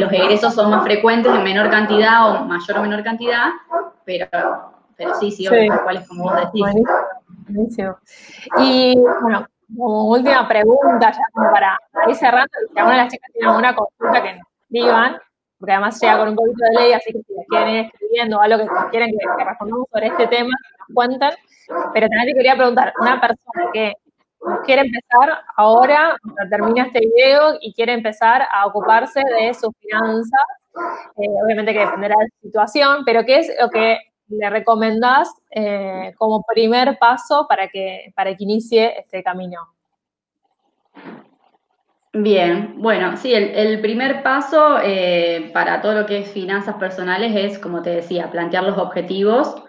[0.00, 3.50] los egresos son más frecuentes en menor cantidad o mayor o menor cantidad,
[4.04, 6.64] pero pero sí, sí, obvio, cuál es como vos decís.
[7.48, 7.96] Buenísimo.
[8.58, 11.78] Y bueno, como última pregunta, ya como para
[12.08, 15.16] ir cerrando, si alguna de las chicas tiene alguna consulta que nos digan,
[15.58, 18.38] porque además llega con un poquito de ley, así que si les quieren ir escribiendo
[18.38, 21.32] o algo que quieren que, respondamos sobre este tema, nos cuentan.
[21.92, 23.92] Pero también te quería preguntar, una persona que
[24.64, 26.16] quiere empezar ahora,
[26.50, 30.40] termina este video, y quiere empezar a ocuparse de sus finanzas,
[31.16, 36.12] eh, obviamente que dependerá de la situación, pero ¿qué es lo que le recomendás eh,
[36.16, 39.60] como primer paso para que, para que inicie este camino?
[42.12, 47.58] Bien, bueno, sí, el, primer paso eh, para todo lo que es finanzas personales es,
[47.58, 49.62] como te decía, plantear los objetivos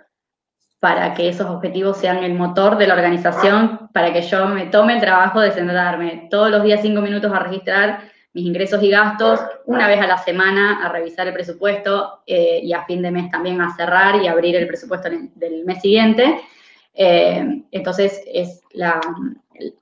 [0.79, 4.93] para que esos objetivos sean el motor de la organización, para que yo me tome
[4.93, 7.99] el trabajo de sentarme todos los días cinco minutos a registrar
[8.37, 12.71] mis ingresos y gastos, una vez a la semana a revisar el presupuesto eh, y
[12.71, 16.41] a fin de mes también a cerrar y abrir el presupuesto del mes siguiente.
[16.93, 19.01] Eh, entonces es la,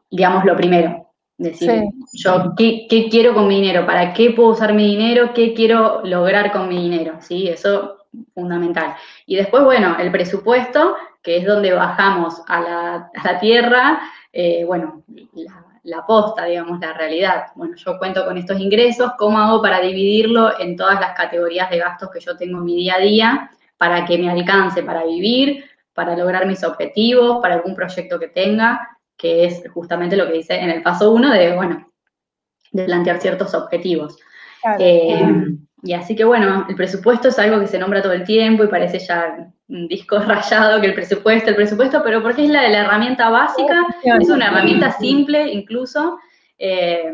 [0.10, 1.06] digamos, lo primero.
[1.38, 1.84] Decir,
[2.14, 6.54] yo ¿qué, quiero con mi dinero, para qué puedo usar mi dinero, qué quiero lograr
[6.54, 7.50] con mi dinero, ¿sí?
[7.50, 8.96] Eso fundamental.
[9.26, 14.00] Y después, bueno, el presupuesto, que es donde bajamos a la, tierra,
[14.32, 15.04] eh, bueno,
[15.34, 17.48] la, la posta, digamos, la realidad.
[17.56, 21.78] Bueno, yo cuento con estos ingresos, ¿cómo hago para dividirlo en todas las categorías de
[21.78, 25.66] gastos que yo tengo en mi día a día para que me alcance para vivir,
[25.94, 30.56] para lograr mis objetivos, para algún proyecto que tenga, que es justamente lo que dice
[30.56, 31.92] en el paso uno de, bueno,
[32.72, 34.18] de plantear ciertos objetivos.
[34.80, 38.64] Eh, y así que bueno, el presupuesto es algo que se nombra todo el tiempo
[38.64, 42.70] y parece ya disco rayado que el presupuesto, el presupuesto, pero porque es la de
[42.70, 46.20] la herramienta básica, es una herramienta simple incluso.
[46.58, 47.12] Eh,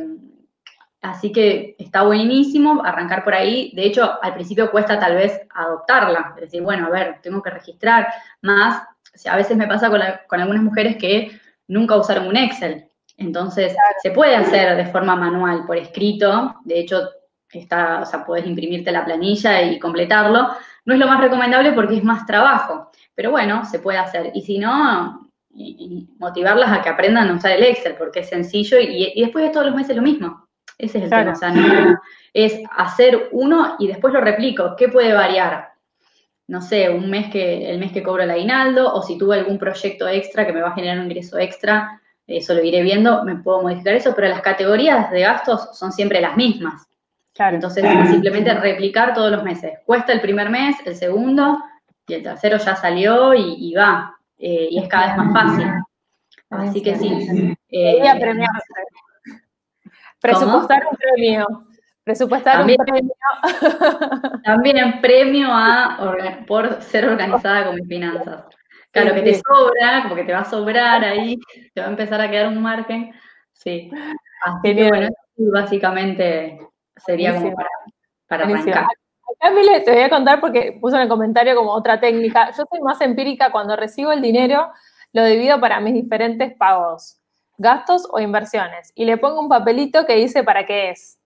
[1.01, 3.71] así que está buenísimo arrancar por ahí.
[3.75, 7.49] De hecho, al principio cuesta tal vez adoptarla, es decir, bueno, a ver, tengo que
[7.49, 8.07] registrar
[8.41, 8.83] más.
[9.29, 11.31] a veces me pasa con, algunas mujeres que
[11.67, 12.85] nunca usaron un Excel.
[13.17, 16.55] Entonces, se puede hacer de forma manual, por escrito.
[16.65, 17.07] De hecho,
[17.51, 20.49] está, o sea, puedes imprimirte la planilla y completarlo.
[20.85, 24.31] No es lo más recomendable porque es más trabajo, pero bueno, se puede hacer.
[24.33, 25.29] Y si no,
[26.17, 29.67] motivarlas a que aprendan a usar el Excel porque es sencillo y, después de todos
[29.67, 30.47] los meses lo mismo.
[30.77, 31.31] Ese es el tema.
[31.31, 31.53] O sea,
[32.33, 34.75] es hacer uno y después lo replico.
[34.75, 35.73] ¿Qué puede variar?
[36.47, 39.57] No sé, un mes que, el mes que cobro el aguinaldo, o si tuve algún
[39.57, 43.35] proyecto extra que me va a generar un ingreso extra, eso lo iré viendo, me
[43.35, 46.87] puedo modificar eso, pero las categorías de gastos son siempre las mismas.
[47.49, 49.79] Entonces, simplemente replicar todos los meses.
[49.85, 51.57] Cuesta el primer mes, el segundo,
[52.07, 54.15] y el tercero ya salió y, va.
[54.37, 55.67] Eh, y es cada vez más fácil.
[56.49, 57.55] Así que sí.
[57.69, 58.01] Eh,
[60.19, 61.47] Presupuestar un premio.
[62.03, 63.13] Presupuestar un premio.
[64.43, 68.43] también premio a, por ser organizada con mis finanzas.
[68.91, 71.39] Claro, que te sobra, como que te va a sobrar ahí,
[71.73, 73.13] te va a empezar a quedar un margen.
[73.53, 73.89] Sí.
[74.43, 76.59] Así que bueno, básicamente
[77.05, 77.69] Sería como para,
[78.27, 78.85] para arrancar.
[78.85, 82.51] Acá, Mile, te voy a contar porque puso en el comentario como otra técnica.
[82.51, 84.71] Yo soy más empírica cuando recibo el dinero,
[85.13, 87.17] lo divido para mis diferentes pagos,
[87.57, 88.91] gastos o inversiones.
[88.95, 91.17] Y le pongo un papelito que dice para qué es.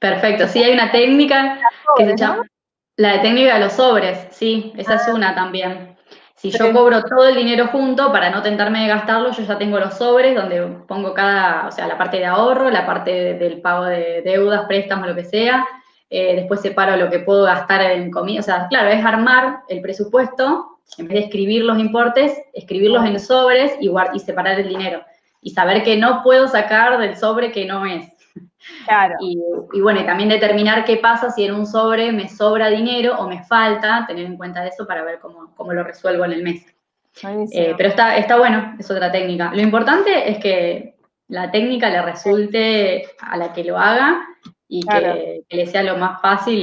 [0.00, 1.60] Perfecto, sí, hay una técnica
[1.96, 2.44] que se llama
[2.96, 5.14] la de técnica de los sobres, sí, esa es ah.
[5.14, 5.91] una también.
[6.42, 9.78] Si yo cobro todo el dinero junto para no tentarme de gastarlo, yo ya tengo
[9.78, 13.84] los sobres donde pongo cada, o sea, la parte de ahorro, la parte del pago
[13.84, 15.64] de deudas, préstamos, lo que sea.
[16.10, 18.40] Eh, después separo lo que puedo gastar en comida.
[18.40, 23.20] O sea, claro, es armar el presupuesto, en vez de escribir los importes, escribirlos en
[23.20, 25.00] sobres y, y separar el dinero.
[25.42, 28.11] Y saber que no puedo sacar del sobre que no es.
[28.86, 29.16] Claro.
[29.20, 33.28] Y, bueno, y también determinar qué pasa si en un sobre me sobra dinero o
[33.28, 36.66] me falta, tener en cuenta eso para ver cómo, lo resuelvo en el mes.
[37.52, 39.52] Eh, pero está, está bueno, es otra técnica.
[39.54, 40.96] Lo importante es que
[41.28, 44.22] la técnica le resulte a la que lo haga
[44.68, 46.62] y que, le sea lo más fácil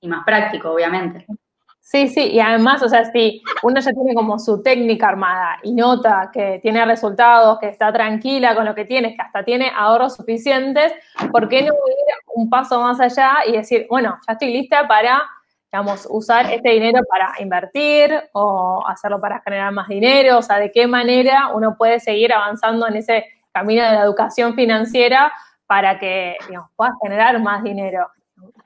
[0.00, 1.26] y más práctico, obviamente.
[1.88, 5.72] Sí, sí, y además, o sea, si uno ya tiene como su técnica armada y
[5.72, 10.16] nota que tiene resultados, que está tranquila con lo que tiene, que hasta tiene ahorros
[10.16, 10.92] suficientes,
[11.30, 15.22] ¿por qué no ir un paso más allá y decir, bueno, ya estoy lista para,
[15.70, 20.38] digamos, usar este dinero para invertir o hacerlo para generar más dinero?
[20.38, 24.56] O sea, ¿de qué manera uno puede seguir avanzando en ese camino de la educación
[24.56, 25.32] financiera
[25.68, 28.08] para que, digamos, puedas generar más dinero,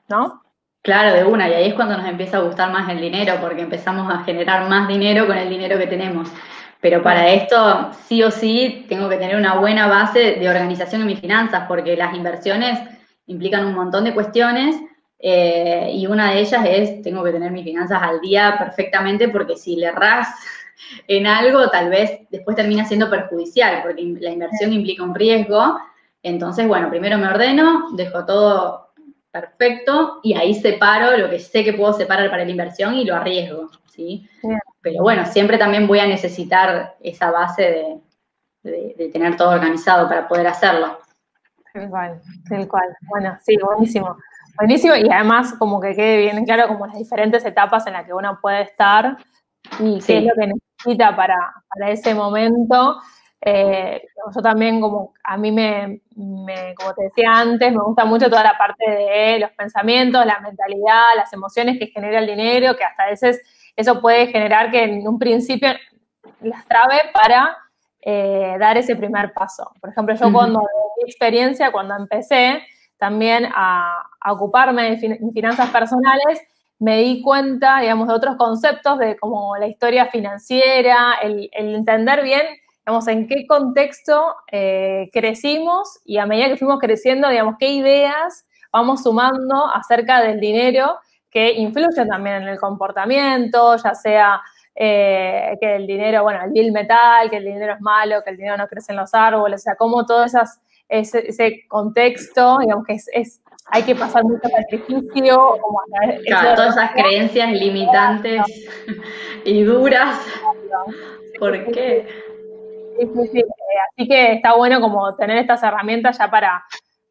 [0.09, 0.41] ¿no?
[0.83, 3.61] Claro, de una, y ahí es cuando nos empieza a gustar más el dinero, porque
[3.61, 6.27] empezamos a generar más dinero con el dinero que tenemos.
[6.79, 11.07] Pero para esto, sí o sí, tengo que tener una buena base de organización en
[11.07, 12.79] mis finanzas, porque las inversiones
[13.27, 14.75] implican un montón de cuestiones
[15.19, 19.55] eh, y una de ellas es, tengo que tener mis finanzas al día perfectamente, porque
[19.57, 20.29] si le erras
[21.07, 25.79] en algo, tal vez después termina siendo perjudicial, porque la inversión implica un riesgo.
[26.23, 28.90] Entonces, bueno, primero me ordeno, dejo todo
[29.31, 33.15] perfecto, y ahí separo lo que sé que puedo separar para la inversión y lo
[33.15, 34.29] arriesgo, ¿sí?
[34.81, 38.01] Pero bueno, siempre también voy a necesitar esa base
[38.63, 40.99] de, tener todo organizado para poder hacerlo.
[41.73, 42.95] Tal cual, tal cual.
[43.09, 44.17] Bueno, sí, buenísimo.
[44.57, 48.13] Buenísimo, y además como que quede bien claro como las diferentes etapas en las que
[48.13, 49.17] uno puede estar
[49.79, 51.37] y qué es lo que necesita para,
[51.73, 52.99] para ese momento.
[53.43, 54.03] Eh,
[54.35, 56.01] yo también, como a mí me,
[56.75, 61.15] como te decía antes, me gusta mucho toda la parte de los pensamientos, la mentalidad,
[61.15, 63.41] las emociones que genera el dinero, que hasta a veces
[63.75, 65.69] eso puede generar que en un principio
[66.41, 67.57] las trabe para
[68.01, 69.71] eh, dar ese primer paso.
[69.81, 72.61] Por ejemplo, yo cuando, mi experiencia, cuando empecé
[72.97, 76.39] también a, ocuparme de finanzas personales,
[76.77, 82.45] me di cuenta, digamos, de otros conceptos de como la historia financiera, el entender bien
[82.85, 88.45] digamos, en qué contexto eh, crecimos y a medida que fuimos creciendo, digamos, qué ideas
[88.71, 90.97] vamos sumando acerca del dinero
[91.29, 94.41] que influyen también en el comportamiento, ya sea
[94.75, 98.37] eh, que el dinero, bueno, el bill metal, que el dinero es malo, que el
[98.37, 100.59] dinero no crece en los árboles, o sea, como todo esas,
[100.89, 105.57] ese, contexto, digamos que es, hay que pasar mucho sacrificio.
[105.61, 105.79] Como,
[106.25, 108.41] claro, todas esas creencias limitantes
[109.45, 110.19] y duras.
[111.39, 112.07] ¿Por qué?
[113.01, 113.43] Eh,
[113.91, 116.63] así que está bueno como tener estas herramientas ya para,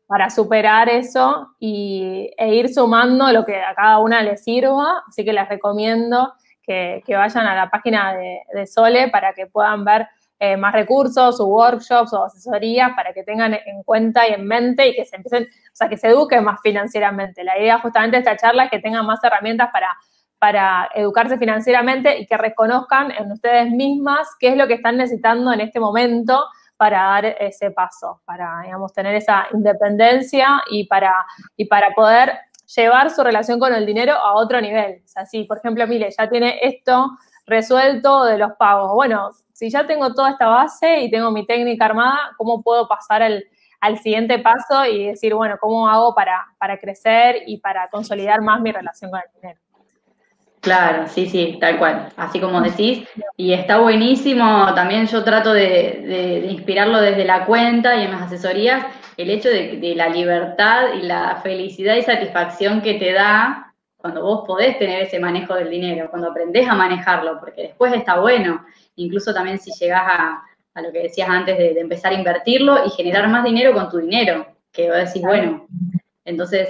[0.06, 5.02] para superar eso y, e ir sumando lo que a cada una le sirva.
[5.08, 6.32] Así que les recomiendo
[6.62, 10.06] que, vayan a la página de, Sole para que puedan ver
[10.38, 14.88] eh, más recursos o workshops o asesorías para que tengan en cuenta y en mente
[14.88, 17.42] y que se empiecen, o sea, que se eduquen más financieramente.
[17.44, 19.88] La idea justamente de esta charla es que tengan más herramientas para,
[20.40, 25.52] para educarse financieramente y que reconozcan en ustedes mismas qué es lo que están necesitando
[25.52, 26.42] en este momento
[26.78, 31.14] para dar ese paso, para, digamos, tener esa independencia y para,
[31.58, 32.32] y para poder
[32.74, 35.02] llevar su relación con el dinero a otro nivel.
[35.04, 37.10] O sea, si, por ejemplo, Mile ya tiene esto
[37.44, 38.94] resuelto de los pagos.
[38.94, 43.22] Bueno, si ya tengo toda esta base y tengo mi técnica armada, ¿cómo puedo pasar
[43.22, 43.44] al,
[44.02, 48.72] siguiente paso y decir, bueno, ¿cómo hago para, para crecer y para consolidar más mi
[48.72, 49.60] relación con el dinero?
[50.60, 53.08] Claro, sí, sí, tal cual, así como decís.
[53.36, 58.22] Y está buenísimo, también yo trato de, de inspirarlo desde la cuenta y en las
[58.22, 58.84] asesorías,
[59.20, 64.44] el hecho de, la libertad y la felicidad y satisfacción que te da cuando vos
[64.46, 68.64] podés tener ese manejo del dinero, cuando aprendés a manejarlo, porque después está bueno,
[68.96, 70.42] incluso también si llegás a,
[70.80, 74.46] lo que decías antes de, empezar a invertirlo y generar más dinero con tu dinero,
[74.72, 75.66] que vos decís, bueno,
[76.24, 76.68] entonces,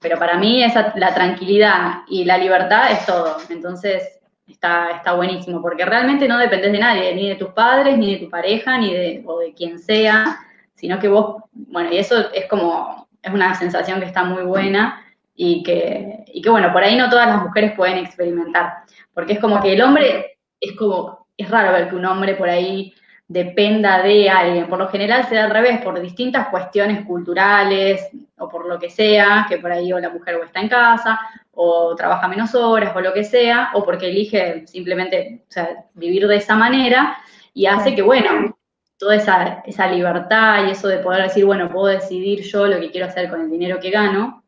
[0.00, 5.60] pero para mí esa, la tranquilidad y la libertad es todo, entonces está, está buenísimo,
[5.60, 8.92] porque realmente no dependes de nadie, ni de tus padres, ni de tu pareja, ni
[8.92, 10.40] de, o de quien sea,
[10.74, 15.02] sino que vos, bueno, y eso es como, es una sensación que está muy buena
[15.34, 18.72] y que, y que, bueno, por ahí no todas las mujeres pueden experimentar,
[19.14, 22.48] porque es como que el hombre, es como, es raro ver que un hombre por
[22.48, 22.94] ahí
[23.28, 28.08] dependa de alguien, por lo general se da al revés, por distintas cuestiones culturales
[28.38, 31.18] o por lo que sea, que por ahí o la mujer o está en casa,
[31.52, 36.26] o trabaja menos horas, o lo que sea, o porque elige simplemente o sea, vivir
[36.28, 37.16] de esa manera,
[37.52, 38.56] y hace que, bueno,
[38.98, 42.90] toda esa, esa libertad y eso de poder decir, bueno, puedo decidir yo lo que
[42.90, 44.44] quiero hacer con el dinero que gano,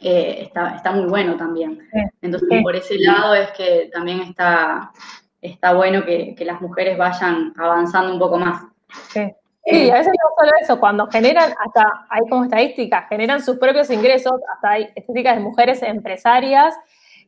[0.00, 1.88] eh, está, está, muy bueno también.
[2.20, 4.90] Entonces, por ese lado es que también está,
[5.44, 8.62] está bueno que, las mujeres vayan avanzando un poco más.
[9.10, 9.32] Sí.
[9.66, 13.88] Sí, a veces no solo eso, cuando generan, hasta hay como estadísticas, generan sus propios
[13.88, 16.74] ingresos, hasta hay estadísticas de mujeres empresarias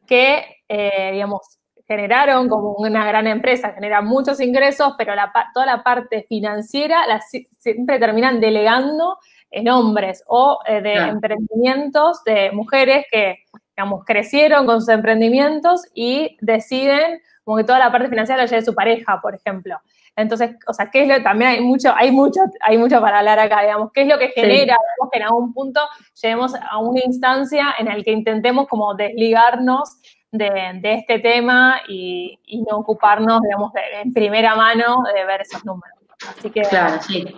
[0.07, 1.59] que, eh, digamos,
[1.89, 7.23] generaron como una gran empresa, generan muchos ingresos, pero la, toda la parte financiera la,
[7.59, 9.17] siempre terminan delegando
[9.51, 13.45] en hombres o eh, de emprendimientos de mujeres que,
[13.75, 18.65] digamos, crecieron con sus emprendimientos y deciden como que toda la parte financiera la lleve
[18.65, 19.79] su pareja, por ejemplo.
[20.17, 23.39] Entonces, o sea, ¿qué es lo, también hay mucho, hay mucho, hay mucho para hablar
[23.39, 24.77] acá, digamos, qué es lo que genera,
[25.13, 25.81] que en algún punto
[26.21, 30.01] lleguemos a una instancia en la que intentemos como desligarnos
[30.33, 32.37] de, este tema y,
[32.69, 33.71] no ocuparnos, digamos,
[34.03, 35.97] en primera mano de ver esos números.
[36.29, 37.33] Así que, claro, sí.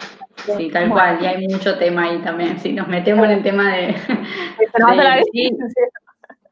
[0.56, 2.58] Sí, tal cual, y hay mucho tema ahí también.
[2.58, 3.94] Si nos metemos en el tema de.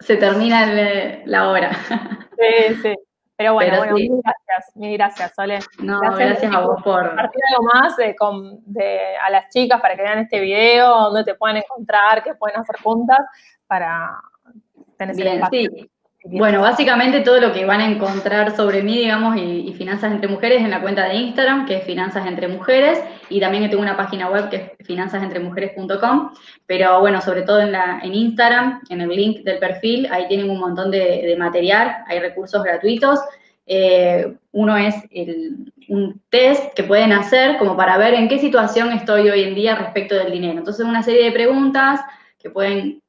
[0.01, 0.67] se termina
[1.25, 1.71] la hora.
[2.37, 2.95] Sí, sí.
[3.37, 5.59] Pero bueno, bueno, mil gracias, mil gracias, Sole.
[5.79, 7.07] No, gracias, a vos por.
[7.09, 8.17] Compartir algo más de,
[8.65, 12.59] de, a las chicas para que vean este video, dónde te pueden encontrar, qué pueden
[12.59, 13.19] hacer juntas
[13.67, 14.19] para
[14.97, 15.91] tener Bien, sí.
[16.29, 20.61] Bueno, básicamente todo lo que van a encontrar sobre mí, digamos, y, Finanzas Entre Mujeres
[20.61, 22.99] en la cuenta de Instagram, que es Finanzas Entre Mujeres,
[23.29, 26.33] y también tengo una página web que es finanzasentremujeres.com,
[26.67, 30.51] pero bueno, sobre todo en, la, en Instagram, en el link del perfil, ahí tienen
[30.51, 33.21] un montón de, material, hay recursos gratuitos.
[33.69, 34.95] Eh, uno es
[35.89, 39.77] un test que pueden hacer como para ver en qué situación estoy hoy en día
[39.77, 40.59] respecto del dinero.
[40.59, 42.01] Entonces, una serie de preguntas
[42.39, 43.01] que pueden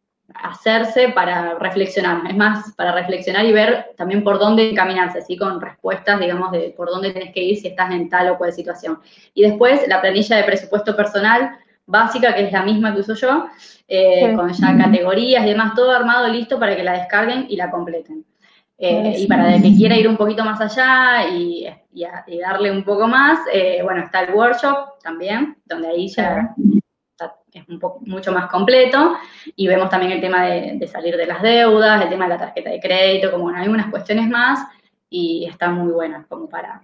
[0.43, 5.59] hacerse para reflexionar, es más, para reflexionar y ver también por dónde encaminarse, así con
[5.59, 8.99] respuestas, digamos, de por dónde tenés que ir si estás en tal o cual situación.
[9.33, 13.47] Y después la planilla de presupuesto personal básica, que es la misma que uso yo,
[13.88, 17.71] eh, con ya categorías y demás, todo armado listo para que la descarguen y la
[17.71, 18.25] completen.
[18.79, 21.67] Eh, y para el que quiera ir un poquito más allá y,
[22.39, 26.53] darle un poco más, eh, bueno, está el workshop también, donde ahí ya
[27.58, 29.18] es un poco, mucho más completo
[29.55, 32.70] y vemos también el tema de, salir de las deudas, el tema de la tarjeta
[32.70, 34.60] de crédito, como bueno, hay unas cuestiones más
[35.10, 36.82] y están muy buenas como para,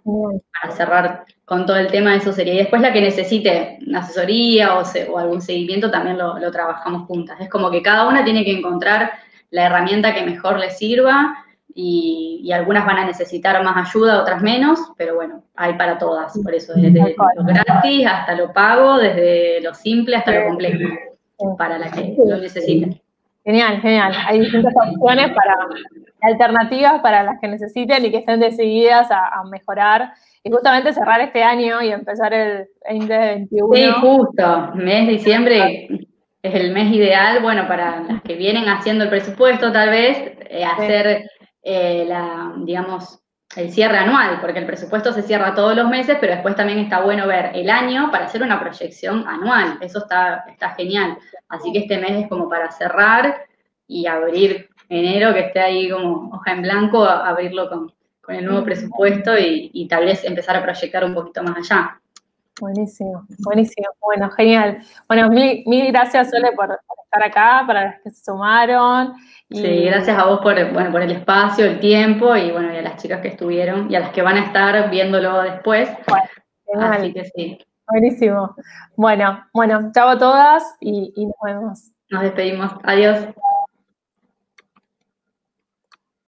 [0.61, 2.53] para, cerrar con todo el tema, eso sería.
[2.53, 7.39] Y después la que necesite asesoría o, o algún seguimiento también lo, lo, trabajamos juntas.
[7.41, 9.11] Es como que cada una tiene que encontrar
[9.51, 11.42] la herramienta que mejor le sirva
[11.75, 16.53] y, algunas van a necesitar más ayuda, otras menos, pero bueno, hay para todas, por
[16.53, 20.93] eso, desde lo gratis hasta lo pago, desde lo simple hasta lo complejo,
[21.57, 22.99] para las que lo necesiten.
[23.43, 24.13] Genial, genial.
[24.25, 25.67] Hay distintas opciones para
[26.21, 31.43] alternativas para las que necesiten y que estén decididas a, mejorar y justamente cerrar este
[31.43, 33.73] año y empezar el 2021.
[33.73, 34.71] Sí, justo.
[34.75, 35.87] Mes de diciembre
[36.41, 40.17] es el mes ideal, bueno, para las que vienen haciendo el presupuesto, tal vez,
[40.49, 41.29] eh, hacer
[41.63, 43.23] eh, la, digamos,
[43.55, 47.01] el cierre anual, porque el presupuesto se cierra todos los meses, pero después también está
[47.01, 49.77] bueno ver el año para hacer una proyección anual.
[49.81, 51.17] Eso está, está genial.
[51.49, 53.45] Así que este mes es como para cerrar
[53.87, 57.93] y abrir enero, que esté ahí como hoja en blanco, abrirlo con,
[58.29, 61.99] el nuevo presupuesto y, tal vez empezar a proyectar un poquito más allá.
[62.59, 63.87] Buenísimo, buenísimo.
[63.99, 64.77] Bueno, genial.
[65.09, 66.79] Bueno, mil, mil gracias, Sole, por
[67.13, 69.13] estar acá, para las que se sumaron.
[69.49, 72.81] Sí, gracias a vos por, bueno, por el espacio, el tiempo y bueno, y a
[72.81, 75.89] las chicas que estuvieron y a las que van a estar viéndolo después.
[76.07, 77.59] Bueno, Así que sí.
[77.87, 78.55] Buenísimo.
[78.95, 81.91] Bueno, bueno, chao a todas y, y nos vemos.
[82.09, 82.71] Nos despedimos.
[82.83, 83.27] Adiós.